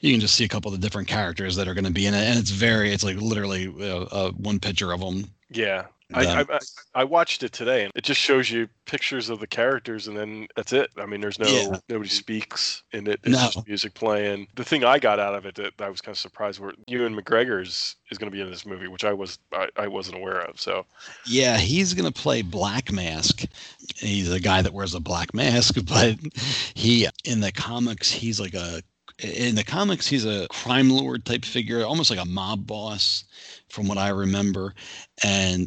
[0.00, 2.06] you can just see a couple of the different characters that are going to be
[2.06, 2.92] in it, and it's very.
[2.92, 5.86] It's like literally uh, uh, one picture of them Yeah.
[6.14, 6.58] I, I,
[6.94, 10.46] I watched it today, and it just shows you pictures of the characters, and then
[10.54, 10.90] that's it.
[10.96, 11.78] I mean, there's no Yeah.
[11.88, 13.18] nobody speaks in it.
[13.24, 13.46] It's No.
[13.50, 14.46] just music playing.
[14.54, 17.14] The thing I got out of it that I was kind of surprised were Ewan
[17.14, 20.40] McGregor's is, going to be in this movie, which I was I, I wasn't aware
[20.42, 20.60] of.
[20.60, 20.86] So
[21.26, 23.44] Yeah, he's gonna play Black Mask.
[23.96, 26.16] He's a guy that wears a black mask, but
[26.74, 28.80] he in the comics he's like a
[29.18, 33.24] in the comics he's a crime lord type figure, almost like a mob boss,
[33.70, 34.74] from what I remember.
[35.24, 35.66] And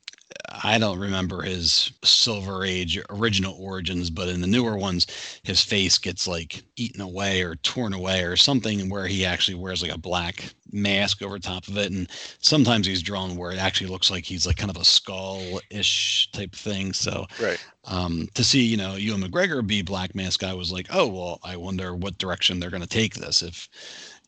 [0.64, 5.08] I don't remember his Silver Age original origins, but in the newer ones,
[5.44, 9.82] his face gets like eaten away or torn away or something where he actually wears
[9.82, 11.92] like a black mask over top of it.
[11.92, 12.10] And
[12.42, 16.54] sometimes he's drawn where it actually looks like he's like kind of a skull-ish type
[16.54, 16.94] thing.
[16.94, 20.88] So right, um, to see, you know, Ewan McGregor be Black Mask, I was like,
[20.92, 23.42] oh well, I wonder what direction they're going to take this.
[23.42, 23.68] If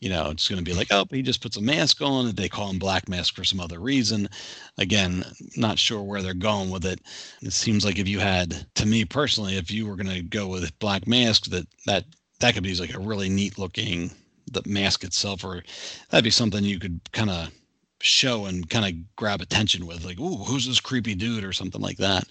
[0.02, 2.48] you know, it's going to be like, oh, he just puts a mask on, they
[2.48, 4.28] call him Black Mask for some other reason.
[4.76, 5.24] Again,
[5.56, 7.00] not sure where they're going with it.
[7.40, 10.48] It seems like if you had, to me personally, if you were going to go
[10.48, 12.04] with Black Mask, that that
[12.40, 14.10] that could be like a really neat looking
[14.50, 15.62] the mask itself, or
[16.10, 17.52] that'd be something you could kind of
[18.00, 21.80] show and kind of grab attention with, like, ooh, who's this creepy dude, or something
[21.80, 22.24] like that.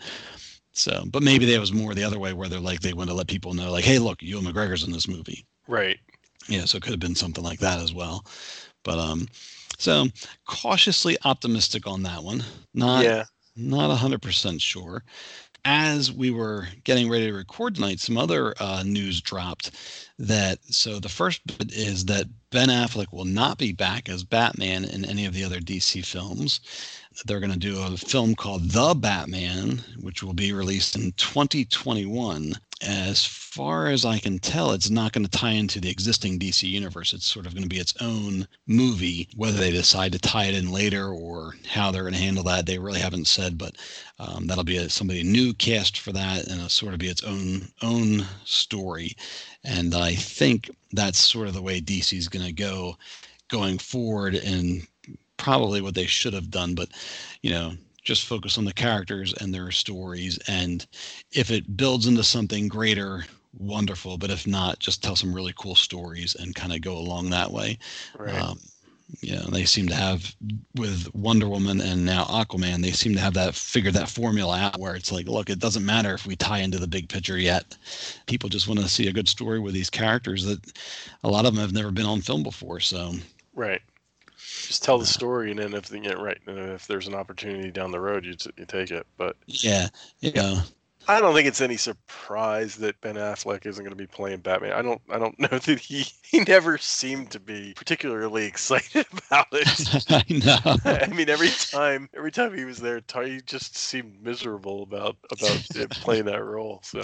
[0.74, 3.16] So, but maybe there was more the other way where they're like they want to
[3.16, 5.46] let people know, like, hey, look, Ewan McGregor's in this movie.
[5.68, 5.98] right.
[6.48, 8.26] Yeah, so it could have been something like that as well.
[8.84, 9.28] But um,
[9.78, 10.08] so
[10.46, 12.44] cautiously optimistic on that one.
[12.74, 13.26] Not yeah,
[13.56, 15.04] not hundred percent sure.
[15.64, 19.72] As we were getting ready to record tonight, some other uh, news dropped
[20.18, 24.86] that so the first bit is that Ben Affleck will not be back as Batman
[24.86, 26.62] in any of the other DC films.
[27.26, 32.54] They're going to do a film called The Batman, which will be released in 2021.
[32.82, 36.68] As far as I can tell, it's not going to tie into the existing DC
[36.68, 37.14] universe.
[37.14, 39.28] It's sort of going to be its own movie.
[39.36, 42.66] Whether they decide to tie it in later or how they're going to handle that,
[42.66, 43.58] they really haven't said.
[43.58, 43.76] But
[44.18, 47.24] um, that'll be a, somebody new cast for that, and it'll sort of be its
[47.24, 49.16] own own story.
[49.64, 52.98] And I think that's sort of the way DC is going to go
[53.50, 54.88] going forward, and
[55.42, 56.76] probably what they should have done.
[56.76, 56.90] But
[57.42, 57.74] you know,
[58.04, 60.38] just focus on the characters and their stories.
[60.48, 60.86] And
[61.32, 63.26] if it builds into something greater,
[63.58, 64.18] wonderful.
[64.18, 67.52] But if not, just tell some really cool stories and kind of go along that
[67.52, 67.80] way.
[68.18, 68.40] Right.
[68.40, 68.60] Um,
[69.20, 70.34] you know, they seem to have
[70.76, 74.80] with Wonder Woman and now Aquaman, they seem to have that figured that formula out
[74.80, 77.78] where it's like, look, it doesn't matter if we tie into the big picture yet.
[78.28, 80.60] People just want to see a good story with these characters that
[81.26, 82.80] a lot of them have never been on film before.
[82.80, 83.16] So
[83.54, 83.82] right.
[84.72, 87.72] Just tell the story, and then if the, yeah, right, and if there's an opportunity
[87.72, 89.06] down the road, you, t- you take it.
[89.18, 89.90] But yeah,
[90.22, 90.62] you know,
[91.08, 94.74] I don't think it's any surprise that Ben Affleck isn't going to be playing Batman.
[94.74, 95.02] I don't.
[95.10, 100.06] I don't know that he he never seemed to be particularly excited about it.
[100.10, 100.78] I know.
[100.86, 105.66] I mean, every time every time he was there, he just seemed miserable about about
[105.92, 106.82] playing that role.
[106.84, 107.02] So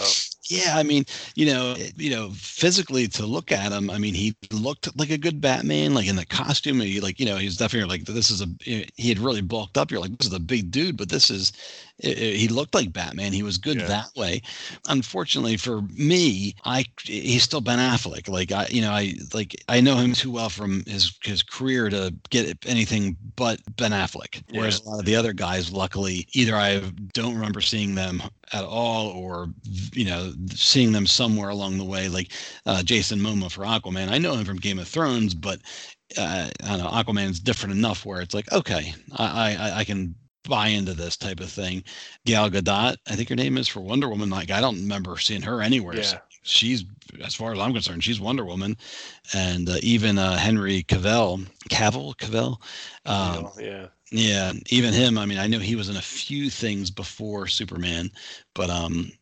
[0.48, 4.34] yeah, I mean, you know, you know, physically to look at him, I mean, he
[4.50, 6.80] looked like a good Batman, like in the costume.
[6.80, 8.46] He like, you know, he's definitely like this is a.
[8.60, 9.90] He had really bulked up.
[9.90, 11.52] You're like, this is a big dude, but this is
[12.00, 13.32] he looked like Batman.
[13.32, 13.86] He was good yeah.
[13.86, 14.42] that way.
[14.88, 18.28] Unfortunately for me, I he's still Ben Affleck.
[18.28, 21.90] Like I, you know, I like I know him too well from his his career
[21.90, 24.42] to get anything but Ben Affleck.
[24.48, 24.60] Yeah.
[24.60, 26.80] Whereas a lot of the other guys, luckily, either I
[27.14, 29.48] don't remember seeing them at all, or
[29.92, 32.32] you know, seeing them somewhere along the way, like
[32.66, 34.08] uh, Jason Momoa for Aquaman.
[34.08, 35.60] I know him from Game of Thrones, but
[36.16, 40.14] uh, I don't know, Aquaman's different enough where it's like, okay, I, I, I can
[40.48, 41.84] buy into this type of thing.
[42.24, 44.30] Gal Gadot, I think her name is for Wonder Woman.
[44.30, 45.96] Like I don't remember seeing her anywhere.
[45.96, 46.02] Yeah.
[46.02, 46.84] So she's,
[47.22, 48.76] as far as I'm concerned, she's Wonder Woman,
[49.34, 52.60] and uh, even uh, Henry Cavill, Cavill, Cavill,
[53.06, 55.18] um, yeah, yeah, even him.
[55.18, 58.10] I mean, I know he was in a few things before Superman,
[58.54, 59.12] but um,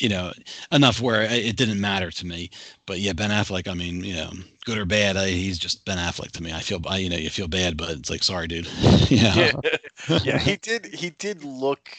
[0.00, 0.32] you know,
[0.72, 2.50] enough where it didn't matter to me.
[2.86, 3.68] But yeah, Ben Affleck.
[3.68, 4.30] I mean, you know,
[4.64, 6.52] good or bad, I, he's just Ben Affleck to me.
[6.52, 8.68] I feel, I, you know, you feel bad, but it's like, sorry, dude.
[9.08, 9.52] yeah,
[10.22, 10.38] yeah.
[10.38, 10.86] He did.
[10.86, 11.90] He did look.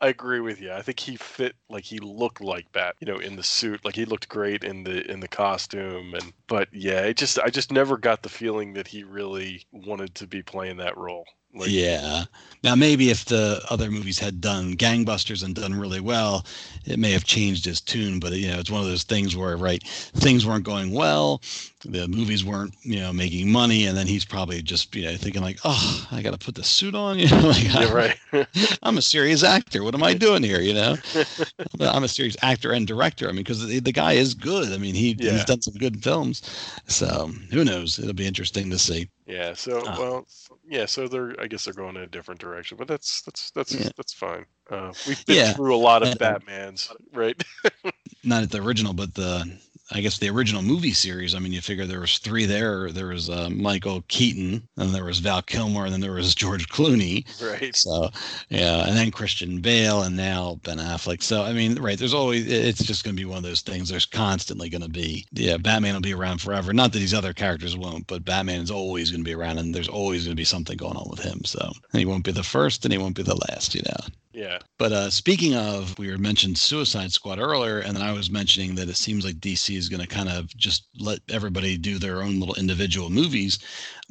[0.00, 0.70] I agree with you.
[0.72, 3.84] I think he fit like he looked like Bat, you know, in the suit.
[3.84, 7.48] Like he looked great in the in the costume and but yeah, it just I
[7.48, 11.24] just never got the feeling that he really wanted to be playing that role.
[11.54, 12.24] Like, yeah.
[12.64, 16.46] Now maybe if the other movies had done gangbusters and done really well,
[16.86, 18.18] it may have changed his tune.
[18.18, 21.42] But you know, it's one of those things where right things weren't going well,
[21.84, 25.42] the movies weren't you know making money, and then he's probably just you know thinking
[25.42, 27.18] like, oh, I got to put the suit on.
[27.24, 28.16] You know, like, yeah, right.
[28.82, 29.82] I'm a serious actor.
[29.82, 30.60] What am I doing here?
[30.60, 30.96] You know,
[31.80, 33.28] I'm a serious actor and director.
[33.28, 34.72] I mean, because the, the, guy is good.
[34.72, 35.32] I mean, he yeah.
[35.32, 36.42] he's done some good films.
[36.86, 37.98] So who knows?
[37.98, 39.08] It'll be interesting to see.
[39.26, 39.54] Yeah.
[39.54, 40.26] So uh, well,
[40.68, 40.86] yeah.
[40.86, 43.88] So they're I guess they're going in a different direction, but that's that's that's yeah.
[43.96, 44.46] that's fine.
[44.70, 45.52] Uh, we've been yeah.
[45.52, 47.42] through a lot of Batmans, right?
[48.24, 49.58] Not at the original, but the
[49.94, 51.36] I guess the original movie series.
[51.36, 52.90] I mean, you figure there was three there.
[52.90, 56.68] There was uh, Michael Keaton, and there was Val Kilmer, and then there was George
[56.68, 57.24] Clooney.
[57.40, 57.76] Right.
[57.76, 58.10] So,
[58.48, 61.22] yeah, and then Christian Bale, and now Ben Affleck.
[61.22, 61.96] So, I mean, right?
[61.96, 63.88] There's always it's just going to be one of those things.
[63.88, 66.72] There's constantly going to be yeah, Batman will be around forever.
[66.72, 69.72] Not that these other characters won't, but Batman is always going to be around, and
[69.72, 71.44] there's always going to be something going on with him.
[71.44, 73.76] So, and he won't be the first, and he won't be the last.
[73.76, 74.06] You know.
[74.34, 74.58] Yeah.
[74.78, 78.74] But uh, speaking of, we were mentioned Suicide Squad earlier, and then I was mentioning
[78.74, 82.20] that it seems like DC is going to kind of just let everybody do their
[82.20, 83.60] own little individual movies.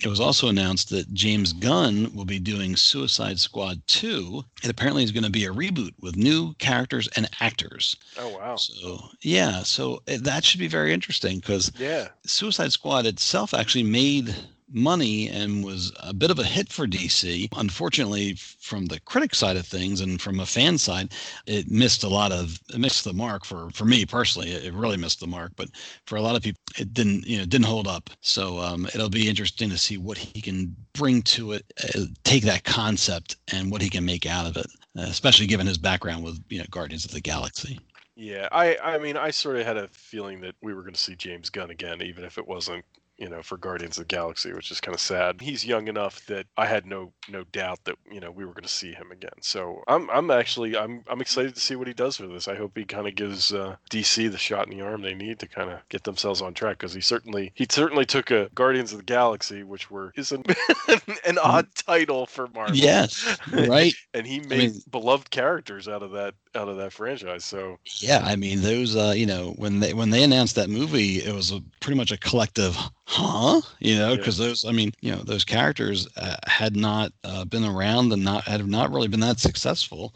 [0.01, 4.43] It was also announced that James Gunn will be doing Suicide Squad 2.
[4.63, 7.97] It apparently is going to be a reboot with new characters and actors.
[8.17, 8.55] Oh, wow.
[8.55, 9.62] So, yeah.
[9.63, 12.07] So eh, that should be very interesting because yeah.
[12.25, 14.33] Suicide Squad itself actually made
[14.71, 17.47] money and was a bit of a hit for DC.
[17.56, 21.13] Unfortunately, from the critic side of things and from a fan side,
[21.45, 24.52] it missed a lot of it missed the mark for for me personally.
[24.52, 25.69] It really missed the mark, but
[26.06, 28.10] for a lot of people, it didn't you know didn't hold up.
[28.21, 32.43] So um, it'll be interesting to see what he can bring to it, uh, take
[32.43, 36.23] that concept and what he can make out of it, uh, especially given his background
[36.23, 37.80] with you know Guardians of the Galaxy.
[38.15, 40.99] Yeah, I I mean I sort of had a feeling that we were going to
[40.99, 42.86] see James Gunn again, even if it wasn't
[43.17, 45.41] you know, for Guardians of the Galaxy, which is kind of sad.
[45.41, 48.63] He's young enough that I had no no doubt that you know we were going
[48.63, 49.32] to see him again.
[49.41, 52.47] So I'm I'm actually I'm I'm excited to see what he does with this.
[52.47, 55.39] I hope he kind of gives uh, DC the shot in the arm they need
[55.39, 58.91] to kind of get themselves on track because he certainly he certainly took a Guardians
[58.91, 60.43] of the Galaxy, which were is an,
[61.26, 62.76] an odd title for Marvel.
[62.76, 63.93] Yes, right.
[64.13, 67.45] and he made mean- beloved characters out of that out of that franchise.
[67.45, 68.95] So Yeah, I mean those.
[68.95, 72.12] Uh, you know, when they when they announced that movie, it was a, pretty much
[72.12, 73.62] a collective, huh?
[73.80, 74.16] You know, Yeah.
[74.16, 74.66] because those.
[74.66, 78.66] I mean, you know, those characters uh, had not uh, been around and not had
[78.68, 80.14] not really been that successful,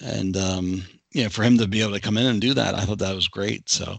[0.00, 2.74] and um, you know, for him to be able to come in and do that,
[2.74, 3.68] I thought that was great.
[3.68, 3.98] So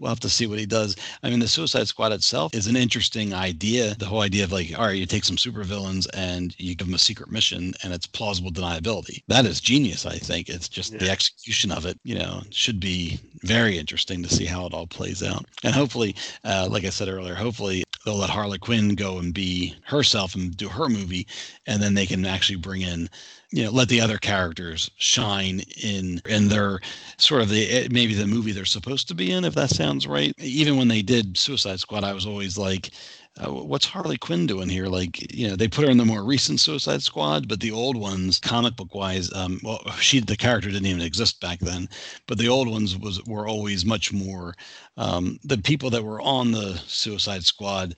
[0.00, 0.96] we'll have to see what he does.
[1.22, 3.94] I mean, the Suicide Squad itself is an interesting idea.
[3.94, 6.94] The whole idea of like, all right, you take some supervillains and you give them
[6.94, 9.22] a secret mission, and it's plausible deniability.
[9.28, 10.06] That is genius.
[10.06, 12.00] I think it's just the execution of it.
[12.02, 15.44] You know, should be very interesting to see how it all plays out.
[15.62, 19.76] And hopefully, uh, like I said earlier, hopefully they'll let Harley Quinn go and be
[19.84, 21.26] herself and do her movie,
[21.66, 23.10] and then they can actually bring in
[23.52, 26.80] you know let the other characters shine in in their
[27.18, 29.89] sort of the eh, maybe the movie they're supposed to be in if that sounds
[29.98, 30.32] right?
[30.38, 32.90] Even when they did suicide squad i was always like
[33.38, 34.86] uh, what's harley quinn doing here?
[34.86, 37.96] Like you know they put her in the more recent suicide squad but the old
[37.96, 41.88] ones comic book wise um well she the character didn't even exist back then
[42.26, 44.54] but the old ones was were always much more
[44.96, 47.94] um the people that were on the suicide squad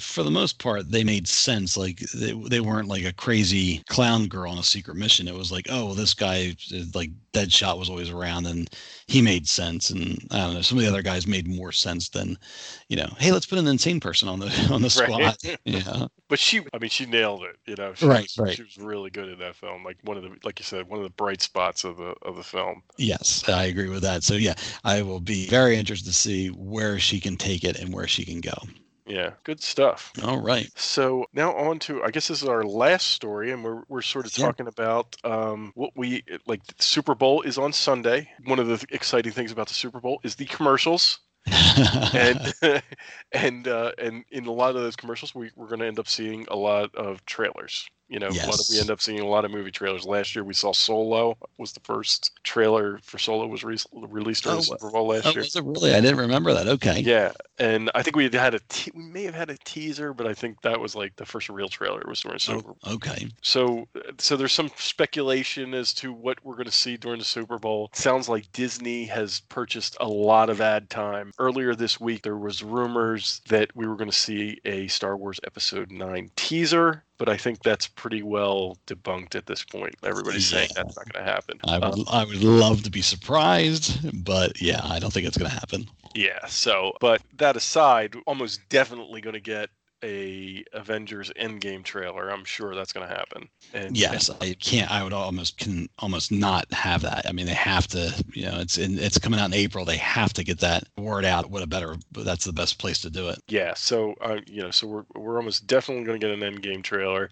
[0.00, 1.76] for the most part they made sense.
[1.76, 5.28] Like they, they weren't like a crazy clown girl on a secret mission.
[5.28, 6.56] It was like oh well, this guy
[6.94, 8.68] like deadshot was always around and
[9.06, 9.90] he made sense.
[9.90, 12.36] And i don't know some of the other guys made more sense than
[12.88, 15.36] you know hey let's put an insane person on the on the squad.
[15.44, 15.58] Right.
[15.64, 16.06] yeah.
[16.28, 17.94] But she i mean she nailed it you know.
[17.94, 18.56] She Right, was, right.
[18.56, 19.84] she was really good in that film.
[19.84, 22.34] Like one of the like you said one of the bright spots of the of
[22.36, 22.82] the film.
[22.98, 24.24] Yes i agree with that.
[24.24, 27.94] So yeah i will be very interested to see where she can take it and
[27.94, 28.54] where she can go
[29.06, 33.08] yeah good stuff all right so now on to i guess this is our last
[33.08, 34.46] story and we're, we're sort of Yeah.
[34.46, 39.32] talking about um, what we like super bowl is on sunday one of the exciting
[39.32, 41.20] things about the super bowl is the commercials
[42.14, 42.54] and
[43.32, 46.08] and uh, and in a lot of those commercials, we, we're going to end up
[46.08, 47.86] seeing a lot of trailers.
[48.08, 50.04] You know, lot of, we end up seeing a lot of movie trailers.
[50.04, 54.58] Last year, we saw Solo was the first trailer for Solo was re- released during
[54.58, 55.40] Oh, the Super Bowl last oh, year.
[55.40, 58.54] was it really i didn't remember that okay Yeah, and I think we had had
[58.54, 61.26] a te- we may have had a teaser, but I think that was like the
[61.26, 62.78] first real trailer was during oh, Super Bowl.
[62.84, 63.88] Oh, okay So,
[64.18, 67.90] so there's some speculation as to what we're going to see during the Super Bowl.
[67.92, 71.32] Sounds like Disney has purchased a lot of ad time.
[71.38, 75.40] Earlier this week, there was rumors that we were going to see a Star Wars
[75.44, 79.94] Episode Nine teaser, but I think that's pretty well debunked at this point.
[80.02, 81.58] Everybody's saying that's not going to happen.
[81.64, 85.50] I Um, I would love to be surprised, but yeah, I don't think it's going
[85.50, 85.86] to happen.
[86.14, 86.44] Yeah.
[86.46, 89.70] So, but that aside, almost definitely going to get
[90.04, 92.30] a Avengers Endgame trailer.
[92.30, 93.48] I'm sure that's going to happen.
[93.72, 94.90] And Yes, I can't.
[94.90, 97.26] I would almost can almost not have that.
[97.28, 98.12] I mean, they have to.
[98.32, 99.84] You know, it's in, it's coming out in April.
[99.84, 101.50] They have to get that word out.
[101.50, 101.96] What a better.
[102.12, 103.38] That's the best place to do it.
[103.48, 106.82] Yeah, so uh, you know, so we're we're almost definitely going to get an Endgame
[106.82, 107.30] trailer.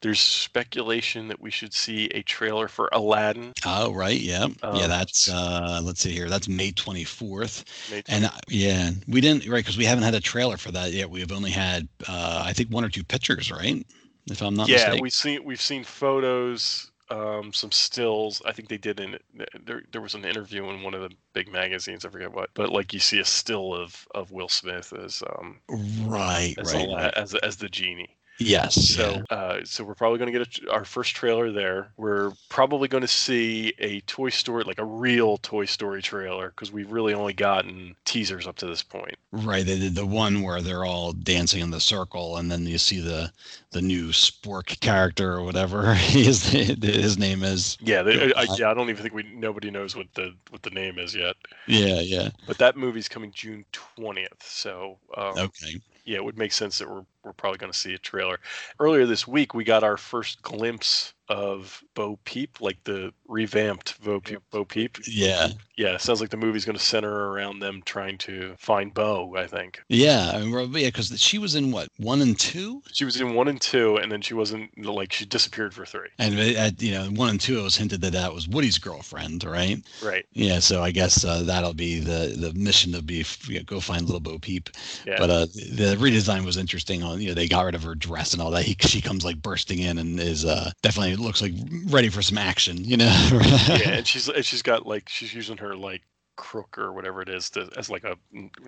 [0.00, 3.52] There's speculation that we should see a trailer for Aladdin.
[3.64, 4.18] Oh, right.
[4.18, 4.46] Yeah.
[4.62, 4.68] yeah.
[4.68, 5.28] Um, That's.
[5.28, 6.28] uh Let's see here.
[6.28, 7.64] That's May twenty fourth.
[7.90, 8.04] May 24th.
[8.08, 11.10] And uh, yeah, we didn't right because we haven't had a trailer for that yet.
[11.10, 13.86] We've only had, uh I think, one or two pictures, right?
[14.30, 15.02] If I'm not yeah, mistaken.
[15.02, 18.42] we've seen we've seen photos, um, some stills.
[18.44, 19.18] I think they did in
[19.64, 19.82] there.
[19.92, 22.04] There was an interview in one of the big magazines.
[22.04, 25.60] I forget what, but like you see a still of of Will Smith as um
[25.68, 26.54] right.
[26.58, 26.86] as Right.
[26.88, 27.14] Ala- right.
[27.14, 28.16] as as the genie.
[28.38, 28.74] Yes.
[28.74, 31.92] So, uh, so we're probably going to get a, our first trailer there.
[31.96, 36.70] We're probably going to see a Toy Story, like a real Toy Story trailer, because
[36.70, 39.16] we've really only gotten teasers up to this point.
[39.32, 42.78] Right, they did the one where they're all dancing in the circle, and then you
[42.78, 43.32] see the
[43.70, 47.76] the new Spork character or whatever his his name is.
[47.80, 50.70] Yeah, they, I, yeah, I don't even think we nobody knows what the what the
[50.70, 51.36] name is yet.
[51.66, 52.30] Yeah, yeah.
[52.46, 55.80] But that movie's coming June twentieth, so um, Okay.
[56.06, 58.38] Yeah, it would make sense that we're we're probably going to see a trailer.
[58.80, 64.20] Earlier this week, we got our first glimpse of Bo Peep, like the revamped Bo
[64.20, 64.40] Peep.
[64.50, 64.98] Bo Peep.
[65.06, 68.92] Yeah, Yeah, it sounds like the movie's going to center around them trying to find
[68.94, 69.34] Bo.
[69.36, 70.32] I think yeah.
[70.34, 73.48] I mean, yeah, because she was in what one and two, she was in one
[73.48, 76.08] and two, and then she wasn't like she disappeared for three.
[76.18, 79.44] and at you know one and two, it was hinted that that was Woody's girlfriend,
[79.44, 79.78] right?
[80.02, 80.26] Right.
[80.32, 83.80] Yeah, so I guess uh, that'll be the the mission to be you know, go
[83.80, 84.70] find little Bo Peep.
[85.06, 85.16] Yeah.
[85.18, 87.02] But uh, the redesign was interesting.
[87.02, 88.64] On you know they got rid of her dress and all that.
[88.64, 91.52] He, she comes like bursting in and is uh, definitely looks like
[91.86, 92.84] ready for some action.
[92.84, 93.28] You know.
[93.68, 96.02] yeah, and she's and she's got like she's using her like
[96.36, 98.16] crook or whatever it is to, as like a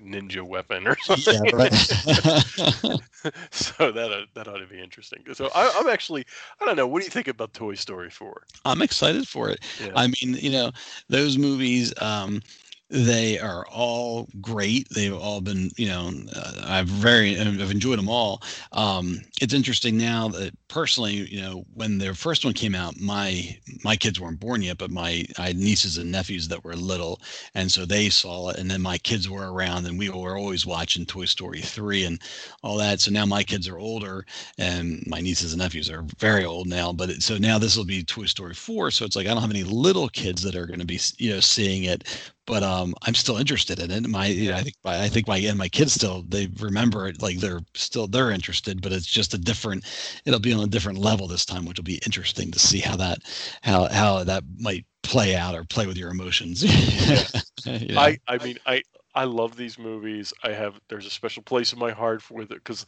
[0.00, 1.44] ninja weapon or something.
[1.44, 1.72] Yeah, right.
[3.50, 5.22] so that uh, that ought to be interesting.
[5.34, 6.24] So I, I'm actually
[6.60, 6.86] I don't know.
[6.86, 8.42] What do you think about Toy Story 4?
[8.64, 9.60] I'm excited for it.
[9.80, 9.92] Yeah.
[9.94, 10.72] I mean, you know,
[11.08, 12.42] those movies, um,
[12.90, 14.88] they are all great.
[14.90, 18.42] They've all been, you know, uh, I've very, I've enjoyed them all.
[18.72, 23.58] Um, it's interesting now that personally, you know, when their first one came out, my
[23.84, 27.20] my kids weren't born yet, but my I had nieces and nephews that were little,
[27.54, 28.56] and so they saw it.
[28.58, 32.20] And then my kids were around, and we were always watching Toy Story three and
[32.62, 33.00] all that.
[33.00, 34.24] So now my kids are older,
[34.56, 36.92] and my nieces and nephews are very old now.
[36.92, 38.90] But it, so now this will be Toy Story four.
[38.90, 41.30] So it's like I don't have any little kids that are going to be, you
[41.34, 42.04] know, seeing it
[42.48, 44.08] but um, I'm still interested in it.
[44.08, 47.06] My, you know, I think my, I think my and my kids still they remember
[47.06, 49.84] it like they're still they're interested, but it's just a different.
[50.24, 52.96] It'll be on a different level this time, which will be interesting to see how
[52.96, 53.18] that
[53.62, 56.64] how how that might play out or play with your emotions.
[57.66, 58.00] You know?
[58.00, 58.82] I I mean I
[59.14, 60.32] I love these movies.
[60.42, 62.86] I have there's a special place in my heart for it because,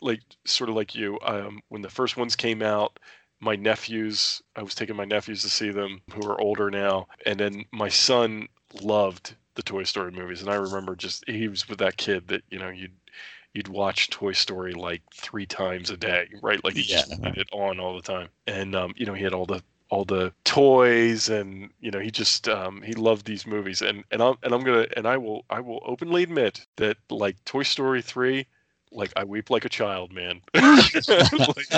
[0.00, 2.98] like sort of like you, um, when the first ones came out,
[3.40, 7.38] my nephews I was taking my nephews to see them who are older now, and
[7.38, 8.48] then my son
[8.82, 12.42] loved the Toy Story movies, and I remember just he was with that kid that
[12.50, 12.92] you know you'd
[13.52, 16.62] you'd watch Toy Story like three times a day, right?
[16.64, 17.16] Like he just Yeah.
[17.22, 20.04] had it on all the time, and um, you know he had all the all
[20.04, 24.36] the toys and you know he just um, he loved these movies and and I'm
[24.42, 28.46] and I'm gonna and I will I will openly admit that like Toy Story three
[28.90, 30.94] like I weep like a child man like,
[31.46, 31.68] like,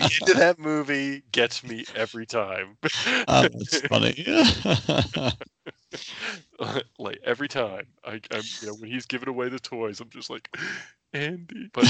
[0.00, 2.76] the end of that movie gets me every time
[3.28, 4.24] Oh, that's funny.
[6.98, 10.30] like every time I I'm, you know when he's giving away the toys I'm just
[10.30, 10.54] like
[11.14, 11.70] Andy.
[11.72, 11.86] But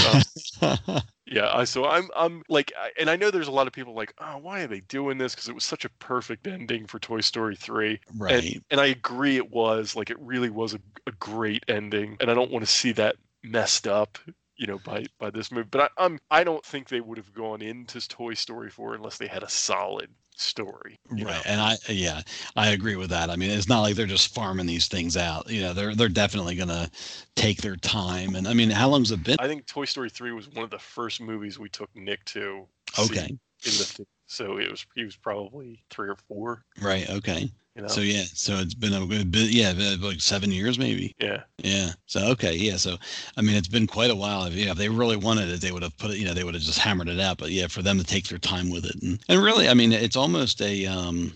[0.63, 3.73] um, yeah I so I'm I'm like I, and I know there's a lot of
[3.73, 5.35] people like oh why are they doing this?
[5.35, 8.63] Because it was such a perfect ending for Toy Story 3 right.
[8.71, 12.17] and I agree it was like it really was a, a great ending.
[12.21, 14.19] And I don't want to see that messed up
[14.57, 15.69] you know by by this movie.
[15.71, 19.19] But I, I'm I don't think they would have gone into Toy Story 4 unless
[19.19, 21.41] they had a solid story Right, know?
[21.47, 22.21] and I yeah,
[22.55, 23.31] I agree with that.
[23.31, 25.49] I mean, it's not like they're just farming these things out.
[25.51, 26.91] You know, they're they're definitely gonna
[27.35, 28.35] take their time.
[28.35, 29.37] And I mean, how long's it been?
[29.39, 32.67] I think Toy Story 3 was one of the first movies we took Nick to
[32.99, 37.51] Okay, in the so it was he was probably 3 or 4 right, okay.
[37.79, 41.15] You know So yeah, so it's been a good bit, yeah, like seven years maybe.
[41.21, 41.93] yeah Yeah.
[42.07, 42.77] So okay, yeah.
[42.77, 42.97] So
[43.37, 44.45] I mean, it's been quite a while.
[44.45, 46.19] If, yeah, if they really wanted it, they would have put it.
[46.19, 47.39] You know, they would have just hammered it out.
[47.39, 49.93] But yeah, for them to take their time with it, and, and really, I mean,
[49.93, 50.87] it's almost a.
[50.87, 51.33] Um,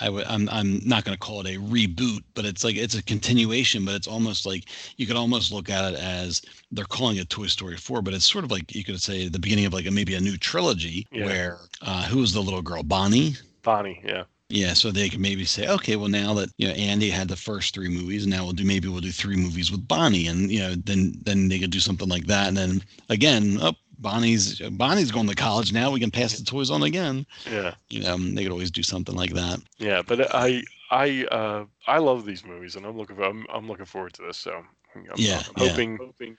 [0.00, 0.24] I would.
[0.26, 0.48] I'm.
[0.48, 3.84] I'm not going to call it a reboot, but it's like it's a continuation.
[3.84, 4.64] But it's almost like
[4.96, 8.26] you could almost look at it as they're calling it Toy Story 4, but it's
[8.30, 11.06] sort of like you could say the beginning of like a, maybe a new trilogy
[11.12, 11.24] Yeah.
[11.26, 13.34] where uh, who was the little girl, Bonnie?
[13.62, 14.24] Bonnie yeah
[14.54, 17.36] Yeah, so they can maybe say, okay, well now that you know Andy had the
[17.36, 20.60] first three movies, now we'll do maybe we'll do three movies with Bonnie, and you
[20.60, 25.10] know then then they could do something like that, and then again, oh, Bonnie's Bonnie's
[25.10, 27.26] going to college now, we can pass the toys on again.
[27.46, 29.60] yeah You know, they could always do something like that.
[29.78, 33.66] Yeah, but I I uh I love these movies and I'm looking for, I'm I'm
[33.68, 34.38] looking forward to this.
[34.38, 35.80] So I'm, Yeah, I'm yeah.
[35.80, 36.36] hoping hoping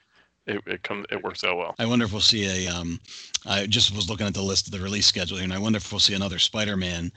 [0.48, 1.76] it it comes it works out well.
[1.80, 2.72] I wonder if we'll see a.
[2.72, 3.00] Um,
[3.46, 5.78] I just was looking at the list of the release schedule here, and I wonder
[5.78, 7.12] if we'll see another Spider-Man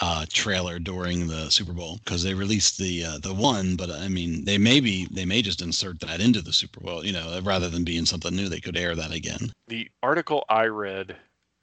[0.00, 4.08] uh, trailer during the Super Bowl because they released the uh, the one, but I
[4.08, 7.68] mean they maybe they may just insert that into the Super Bowl, you know, rather
[7.68, 9.52] than being something new, they could air that again.
[9.68, 11.16] The article I read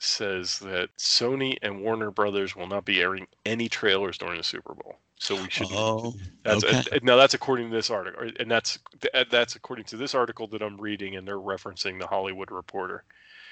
[0.04, 4.74] says that Sony and Warner Brothers will not be airing any trailers during the Super
[4.74, 4.98] Bowl.
[5.20, 5.68] So we should.
[5.72, 7.00] Oh, that's okay.
[7.04, 8.80] now that's according to this article, and that's
[9.30, 13.04] that's according to this article that I'm reading, and they're referencing the Hollywood Reporter.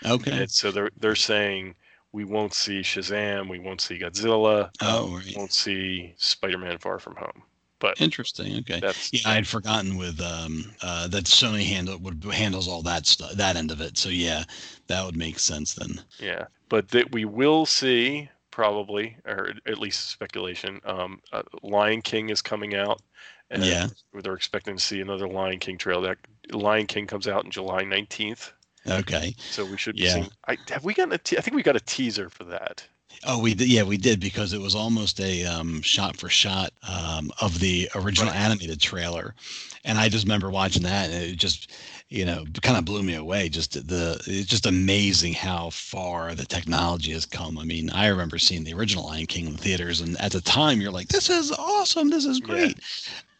[0.03, 0.41] okay.
[0.41, 1.75] And so they're they're saying
[2.11, 5.37] we won't see Shazam, we won't see Godzilla, Oh, right.
[5.37, 7.43] won't see Spider-Man: Far From Home.
[7.79, 8.57] But Interesting.
[8.59, 8.79] Okay.
[9.11, 13.31] Yeah, I had forgotten with um uh that Sony handle would handles all that stuff
[13.33, 13.97] that end of it.
[13.97, 14.43] So yeah,
[14.87, 16.01] that would make sense then.
[16.19, 20.81] Yeah, but that we will see probably, or at least speculation.
[20.83, 23.01] Um, uh, Lion King is coming out,
[23.49, 23.87] and Yeah.
[24.21, 26.01] they're expecting to see another Lion King trail.
[26.01, 26.17] That
[26.51, 28.51] Lion King comes out in July nineteenth,
[28.85, 29.33] Okay.
[29.49, 30.13] so we should be Yeah.
[30.15, 30.31] seeing.
[30.47, 31.17] I, have we gotten a?
[31.17, 32.85] Te- I think we got a teaser for that.
[33.25, 33.67] Oh, we did.
[33.67, 37.89] Yeah, we did because it was almost a um, shot for shot um, of the
[37.95, 38.37] original Right.
[38.39, 39.35] animated trailer,
[39.83, 41.71] and I just remember watching that, and it just,
[42.09, 43.49] you know, kind of blew me away.
[43.49, 47.57] Just the, it's just amazing how far the technology has come.
[47.59, 50.41] I mean, I remember seeing the original Lion King in the theaters, and at the
[50.41, 52.09] time, you're like, "This is awesome!
[52.09, 52.47] This is Yeah.
[52.47, 52.79] great."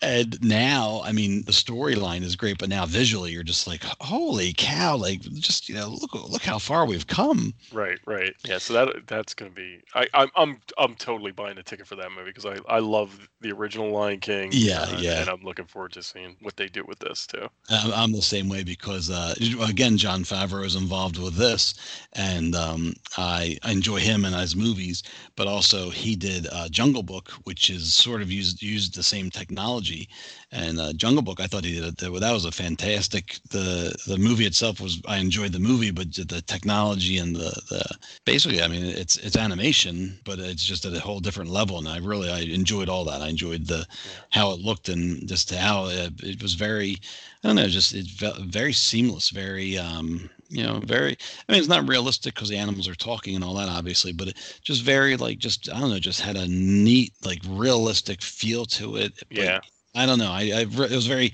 [0.01, 4.53] and now i mean the storyline is great but now visually you're just like holy
[4.57, 8.74] cow like just you know look look how far we've come right right yeah so
[8.74, 12.32] that that's gonna be i i'm i'm, I'm totally buying a ticket for that movie
[12.34, 15.93] because i i love the original lion king yeah uh, yeah and i'm looking forward
[15.93, 19.34] to seeing what they do with this too I'm, I'm the same way because uh
[19.68, 21.74] again jon favreau is involved with this
[22.14, 25.03] and um i, I enjoy him and his movies
[25.36, 29.30] but also he did uh, jungle book which is sort of used used the same
[29.30, 30.10] technology
[30.52, 31.97] and uh, Jungle Book, I thought he did it.
[31.97, 33.38] That was a fantastic.
[33.52, 35.00] the The movie itself was.
[35.08, 37.86] I enjoyed the movie, but the technology and the the
[38.26, 41.78] basically, I mean, it's it's animation, but it's just at a whole different level.
[41.78, 43.22] And I really I enjoyed all that.
[43.22, 43.86] I enjoyed the
[44.32, 46.97] how it looked and just how it, it was very.
[47.43, 51.16] I don't know, just it's very seamless, very um, you know, very.
[51.47, 54.30] I mean, it's not realistic because the animals are talking and all that, obviously, but
[54.30, 58.66] it just very like just I don't know, just had a neat like realistic feel
[58.66, 59.14] to it.
[59.30, 59.60] Yeah.
[60.00, 60.32] I don't know.
[60.32, 61.34] I, I it was very.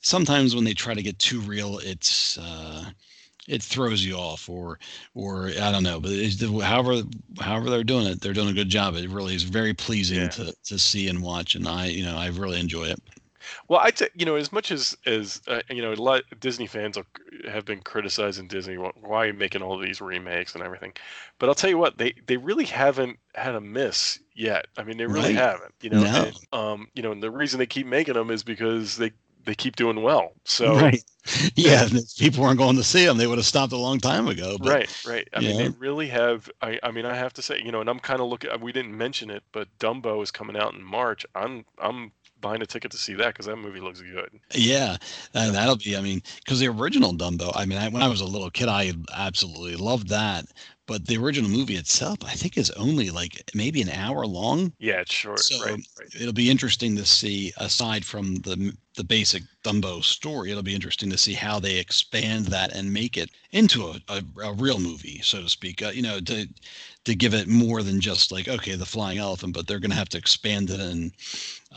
[0.00, 2.84] Sometimes when they try to get too real, it's uh,
[3.48, 4.78] it throws you off, or
[5.14, 5.98] or I don't know.
[5.98, 6.12] But
[6.62, 7.02] however
[7.40, 8.94] however they're doing it, they're doing a good job.
[8.94, 10.28] It really is very pleasing yeah.
[10.28, 13.02] to to see and watch, and I you know I really enjoy it.
[13.68, 16.66] Well, I t- you know as much as as uh, you know a lot Disney
[16.66, 16.98] fans
[17.48, 20.92] have been criticizing Disney why are you making all these remakes and everything,
[21.38, 24.66] but I'll tell you what they they really haven't had a miss yet.
[24.76, 25.36] I mean they really right.
[25.36, 25.74] haven't.
[25.80, 26.24] You know, no.
[26.24, 29.12] and, um, you know, and the reason they keep making them is because they
[29.46, 30.32] they keep doing well.
[30.44, 31.02] So right,
[31.54, 31.88] yeah,
[32.18, 34.58] people weren't going to see them; they would have stopped a long time ago.
[34.58, 35.28] But, right, right.
[35.32, 36.50] I mean, they really have.
[36.60, 38.50] I, I mean, I have to say, you know, and I'm kind of looking.
[38.60, 41.24] We didn't mention it, but Dumbo is coming out in March.
[41.34, 44.30] I'm I'm buying a ticket to see that because that movie looks good.
[44.54, 44.96] Yeah,
[45.34, 45.96] and that'll be.
[45.96, 47.52] I mean, because the original Dumbo.
[47.54, 50.46] I mean, I, when I was a little kid, I absolutely loved that.
[50.86, 54.72] But the original movie itself, I think, is only like maybe an hour long.
[54.78, 55.40] Yeah, it's short.
[55.40, 56.14] So right, right.
[56.14, 61.10] it'll be interesting to see, aside from the the basic Dumbo story, it'll be interesting
[61.10, 65.20] to see how they expand that and make it into a, a, a real movie,
[65.22, 65.82] so to speak.
[65.82, 66.48] Uh, you know, to
[67.04, 69.96] to give it more than just like okay, the flying elephant, but they're going to
[69.96, 71.12] have to expand it and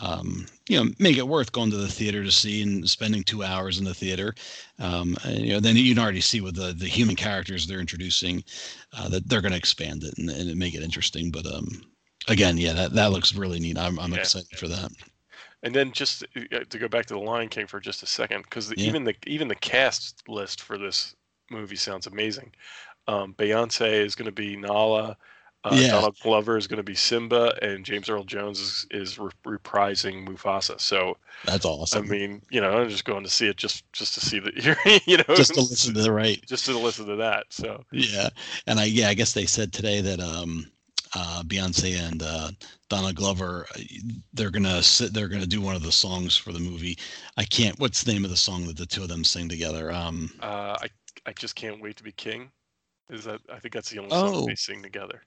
[0.02, 3.44] um, you know make it worth going to the theater to see and spending two
[3.44, 4.36] hours in the theater.
[4.80, 7.82] Um, and, you know, then you can already see with the the human characters they're
[7.82, 8.44] introducing
[8.98, 11.32] uh, that they're going to expand it and, and make it interesting.
[11.32, 11.68] But um,
[12.28, 13.78] again, yeah, that, that looks really neat.
[13.78, 14.20] I'm I'm yeah.
[14.20, 14.92] excited for that.
[15.64, 18.44] And then just uh, to go back to the Lion King for just a second,
[18.44, 18.88] because yeah.
[18.88, 21.16] even the even the cast list for this
[21.52, 22.52] movie sounds amazing.
[23.08, 25.18] Um, Beyonce is going to be Nala.
[25.66, 25.92] Uh, yeah.
[25.92, 30.26] Donald Glover is going to be Simba, and James Earl Jones is, is re- reprising
[30.26, 30.80] Mufasa.
[30.80, 32.06] So that's awesome.
[32.06, 34.56] I mean, you know, I'm just going to see it just just to see that
[34.64, 37.48] you're, you know, just to listen to the right, just to listen to that.
[37.50, 38.30] So yeah,
[38.68, 40.72] and I yeah, I guess they said today that um,
[41.14, 42.52] uh, Beyonce and uh,
[42.88, 43.80] Donald Glover, uh,
[44.34, 46.98] they're gonna sit, they're gonna do one of the songs for the movie.
[47.36, 47.78] I can't.
[47.80, 49.92] What's the name of the song that the two of them sing together?
[49.92, 50.88] Um, uh, I
[51.26, 52.50] I just can't wait to be king.
[53.10, 53.42] Is that?
[53.52, 55.22] I think that's the only song oh, they sing together.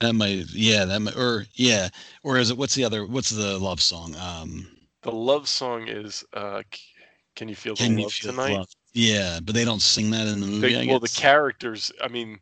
[0.00, 1.88] That might, yeah, that might, or yeah,
[2.22, 2.56] or is it?
[2.56, 3.06] What's the other?
[3.06, 4.14] What's the love song?
[4.16, 4.68] Um,
[5.02, 6.62] the love song is uh,
[7.34, 8.68] "Can You Feel the Love feel Tonight." Love?
[8.94, 10.74] Yeah, but they don't sing that in the movie.
[10.74, 11.92] They, well, the characters.
[12.02, 12.38] I mean,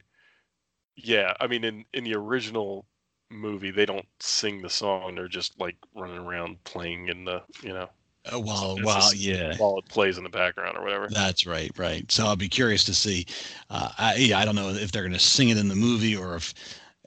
[0.97, 2.87] yeah, I mean, in in the original
[3.31, 5.15] movie, they don't sing the song.
[5.15, 7.89] They're just like running around playing in the, you know.
[8.31, 12.13] Uh, while while yeah while it plays in the background or whatever that's right right
[12.13, 13.25] so i'll be curious to see
[13.71, 16.15] uh i yeah, i don't know if they're going to sing it in the movie
[16.15, 16.53] or if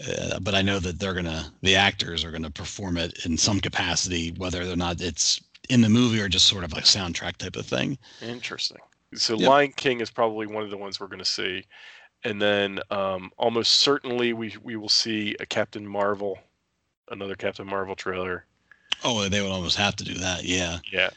[0.01, 3.59] uh, but I know that they're gonna the actors are gonna perform it in some
[3.59, 7.55] capacity, whether or not it's in the movie or just sort of like soundtrack type
[7.55, 7.97] of thing.
[8.21, 8.79] Interesting.
[9.15, 9.49] So yep.
[9.49, 11.63] Lion King is probably one of the ones we're gonna see,
[12.23, 16.39] and then um, almost certainly we we will see a Captain Marvel,
[17.11, 18.45] another Captain Marvel trailer.
[19.03, 20.43] Oh, they would almost have to do that.
[20.43, 20.79] Yeah.
[20.91, 21.09] Yeah.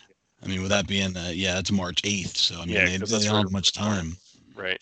[0.43, 2.99] I mean, with that being, uh, yeah, it's March eighth, so I mean, yeah, they,
[2.99, 4.17] they don't have much time.
[4.55, 4.81] Right.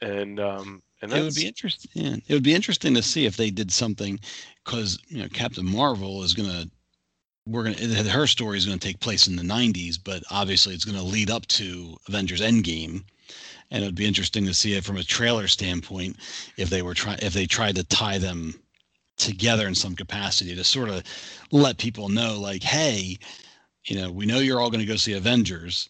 [0.00, 1.90] And um, and it would be interesting.
[1.94, 4.18] Yeah, it would be interesting to see if they did something,
[4.64, 6.68] because you know Captain Marvel is gonna,
[7.46, 11.02] we're gonna her story is gonna take place in the '90s, but obviously it's gonna
[11.02, 13.04] lead up to Avengers Endgame,
[13.70, 16.16] and it would be interesting to see it from a trailer standpoint
[16.56, 18.54] if they were trying if they tried to tie them
[19.16, 21.02] together in some capacity to sort of
[21.50, 23.16] let people know like hey
[23.86, 25.88] you know we know you're all going to go see avengers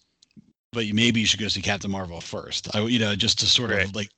[0.77, 2.69] but maybe you should go see Captain Marvel first.
[2.77, 3.87] I, you know, just to sort right.
[3.87, 4.11] of like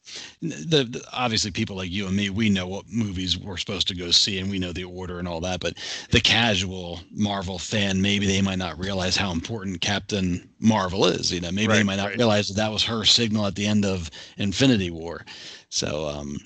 [0.42, 3.94] the, the, obviously people like you and me, we know what movies we're supposed to
[3.94, 5.61] go see and we know the order and all that.
[5.61, 5.74] But
[6.11, 11.32] the casual Marvel fan, maybe they might not realize how important Captain Marvel is.
[11.32, 12.18] You know, maybe right, they might not right.
[12.18, 15.24] realize that that was her signal at the end of Infinity War.
[15.68, 16.38] So um,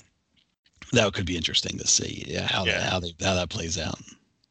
[0.92, 2.24] that could be interesting to see.
[2.28, 2.80] Yeah, how yeah.
[2.80, 3.98] that how they how that plays out.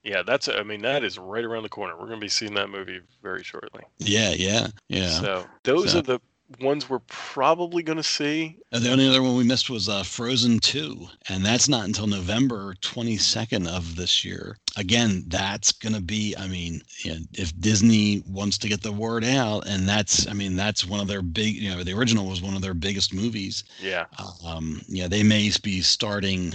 [0.03, 0.47] Yeah, that's.
[0.49, 1.93] I mean, that is right around the corner.
[1.93, 3.83] We're going to be seeing that movie very shortly.
[3.99, 5.19] Yeah, yeah, yeah.
[5.19, 6.21] So those So- are the
[6.59, 8.57] ones we're probably going to see.
[8.71, 12.07] And the only other one we missed was uh, Frozen 2, and that's not until
[12.07, 14.57] November 22nd of this year.
[14.77, 18.91] Again, that's going to be, I mean, you know, if Disney wants to get the
[18.91, 22.27] word out, and that's, I mean, that's one of their big, you know, the original
[22.27, 23.63] was one of their biggest movies.
[23.81, 24.05] Yeah,
[24.45, 26.53] Um, yeah, they may be starting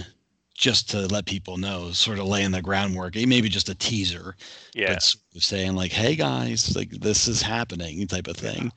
[0.57, 3.15] just to let people know, sort of laying the groundwork.
[3.15, 4.35] It may be just a teaser,
[4.73, 4.93] yeah.
[4.93, 8.51] but sort of saying like, "Hey guys, like this is happening," type of Yeah.
[8.51, 8.71] thing.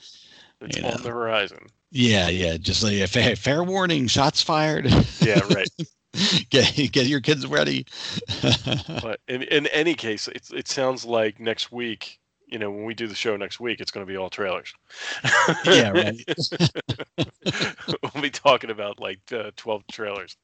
[0.60, 0.96] it's you on know.
[0.98, 1.66] the horizon.
[1.90, 4.86] Yeah, yeah, just like a fair, fair warning, shots fired.
[5.20, 5.68] Yeah, right.
[6.50, 7.86] get get your kids ready.
[9.02, 12.19] but in in any case, it it sounds like next week.
[12.50, 14.72] You know, when we do the show next week, it's going to be all trailers.
[15.64, 16.16] yeah, right.
[18.14, 20.36] we'll be talking about like uh, twelve trailers.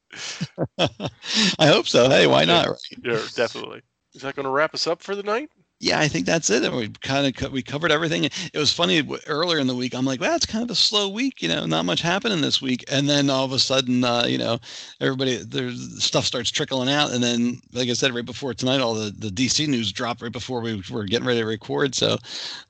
[0.79, 2.09] I hope so.
[2.09, 2.67] Hey, why not?
[2.67, 2.77] Right?
[3.03, 3.81] Yeah, definitely.
[4.13, 5.49] Is that going to wrap us up for the night?
[5.79, 6.63] Yeah, I think that's it.
[6.63, 8.23] And We kind of co- we covered everything.
[8.23, 9.93] It was funny earlier in the week.
[9.93, 12.59] I'm like, well, it's kind of a slow week, you know, not much happening this
[12.59, 12.83] week.
[12.91, 14.57] And then all of a sudden, uh, you know,
[14.99, 17.11] everybody there's stuff starts trickling out.
[17.11, 20.31] And then, like I said, right before tonight, all the the DC news dropped right
[20.31, 21.93] before we were getting ready to record.
[21.93, 22.17] So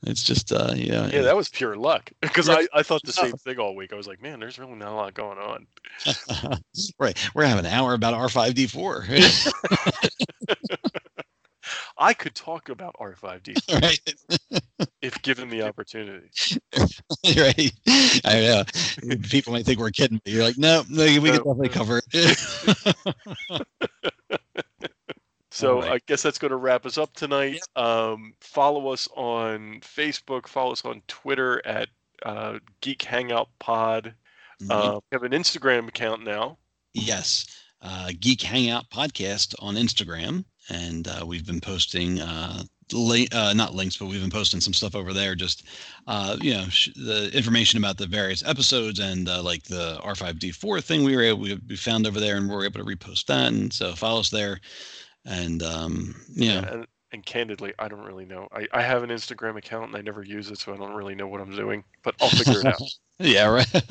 [0.05, 3.37] it's just, uh, yeah, Yeah, that was pure luck because I, I thought the same
[3.37, 3.93] thing all week.
[3.93, 5.65] I was like, man, there's really not a lot going on.
[6.99, 7.17] right.
[7.33, 9.63] We're having an hour about R5D4.
[11.99, 14.61] I could talk about R5D right.
[15.01, 16.29] if given the opportunity.
[17.35, 17.71] right.
[18.25, 18.63] I know.
[19.29, 23.65] People might think we're kidding, but you're like, no, no we can definitely cover it.
[25.49, 25.93] So All right.
[25.93, 27.61] I guess that's going to wrap us up tonight.
[27.75, 30.45] Um, follow us on Facebook.
[30.45, 31.89] Follow us on Twitter at
[32.23, 34.13] uh, Geek Hangout Pod.
[34.69, 36.59] Uh, we have an Instagram account now.
[36.93, 37.47] yes.
[37.81, 40.45] Uh, Geek Hangout podcast on Instagram.
[40.69, 44.73] And uh, we've been posting, uh, li- uh, not links, but we've been posting some
[44.73, 45.35] stuff over there.
[45.35, 45.63] Just,
[46.07, 50.83] uh, you know, sh- the information about the various episodes and uh, like the R5D4
[50.83, 53.25] thing we were able, we, we found over there and we are able to repost
[53.27, 53.51] that.
[53.53, 54.59] And so follow us there.
[55.25, 58.47] And, um, you know, And, and candidly, I don't really know.
[58.51, 61.15] I, I have an Instagram account and I never use it, so I don't really
[61.15, 61.83] know what I'm doing.
[62.03, 62.81] But I'll figure it out.
[63.19, 63.67] yeah, right.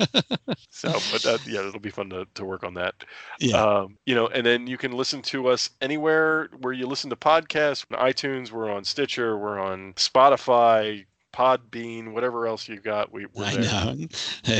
[0.69, 2.93] So, but that, yeah, it'll be fun to, to work on that.
[3.39, 3.55] yeah.
[3.63, 7.15] Um, you know, and then you can listen to us anywhere where you listen to
[7.15, 7.83] podcasts.
[7.91, 13.11] On iTunes, we're on Stitcher, we're on Spotify, Podbean, whatever else you got.
[13.11, 13.61] We, we're I there.
[13.63, 14.07] know.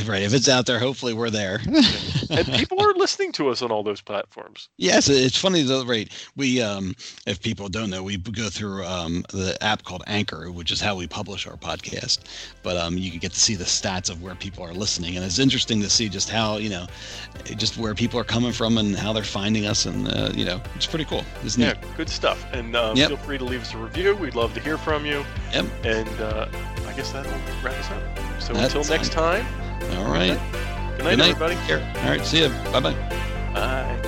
[0.12, 0.22] right.
[0.22, 1.60] If it's out there, hopefully we're there.
[2.30, 4.70] And people are listening to us on all those platforms.
[4.78, 6.12] Yes, it's funny though, right?
[6.36, 6.96] We, um,
[7.26, 10.96] if people don't know, we go through um, the app called Anchor, which is how
[10.96, 12.20] we publish our podcast.
[12.64, 15.26] But um, you can get to see the stats of where people are listening, and
[15.26, 16.86] it's interesting to see just how you know,
[17.56, 20.62] just where people are coming from and how they're finding us, and uh, you know,
[20.76, 21.24] it's pretty cool.
[21.44, 21.66] It's neat.
[21.68, 22.46] Yeah, good stuff.
[22.54, 23.08] And um, Yep.
[23.10, 24.16] feel free to leave us a review.
[24.16, 25.24] We'd love to hear from you.
[25.54, 25.66] Yep.
[25.84, 26.48] And uh,
[26.88, 27.32] I guess that'll
[27.64, 28.02] wrap us up.
[28.42, 29.46] So That's until next time,
[29.98, 30.38] All right.
[30.98, 31.30] good night, Good night.
[31.32, 31.56] everybody.
[31.56, 31.94] Take care.
[32.04, 32.26] All right.
[32.26, 32.50] See you.
[32.72, 34.04] Bye bye.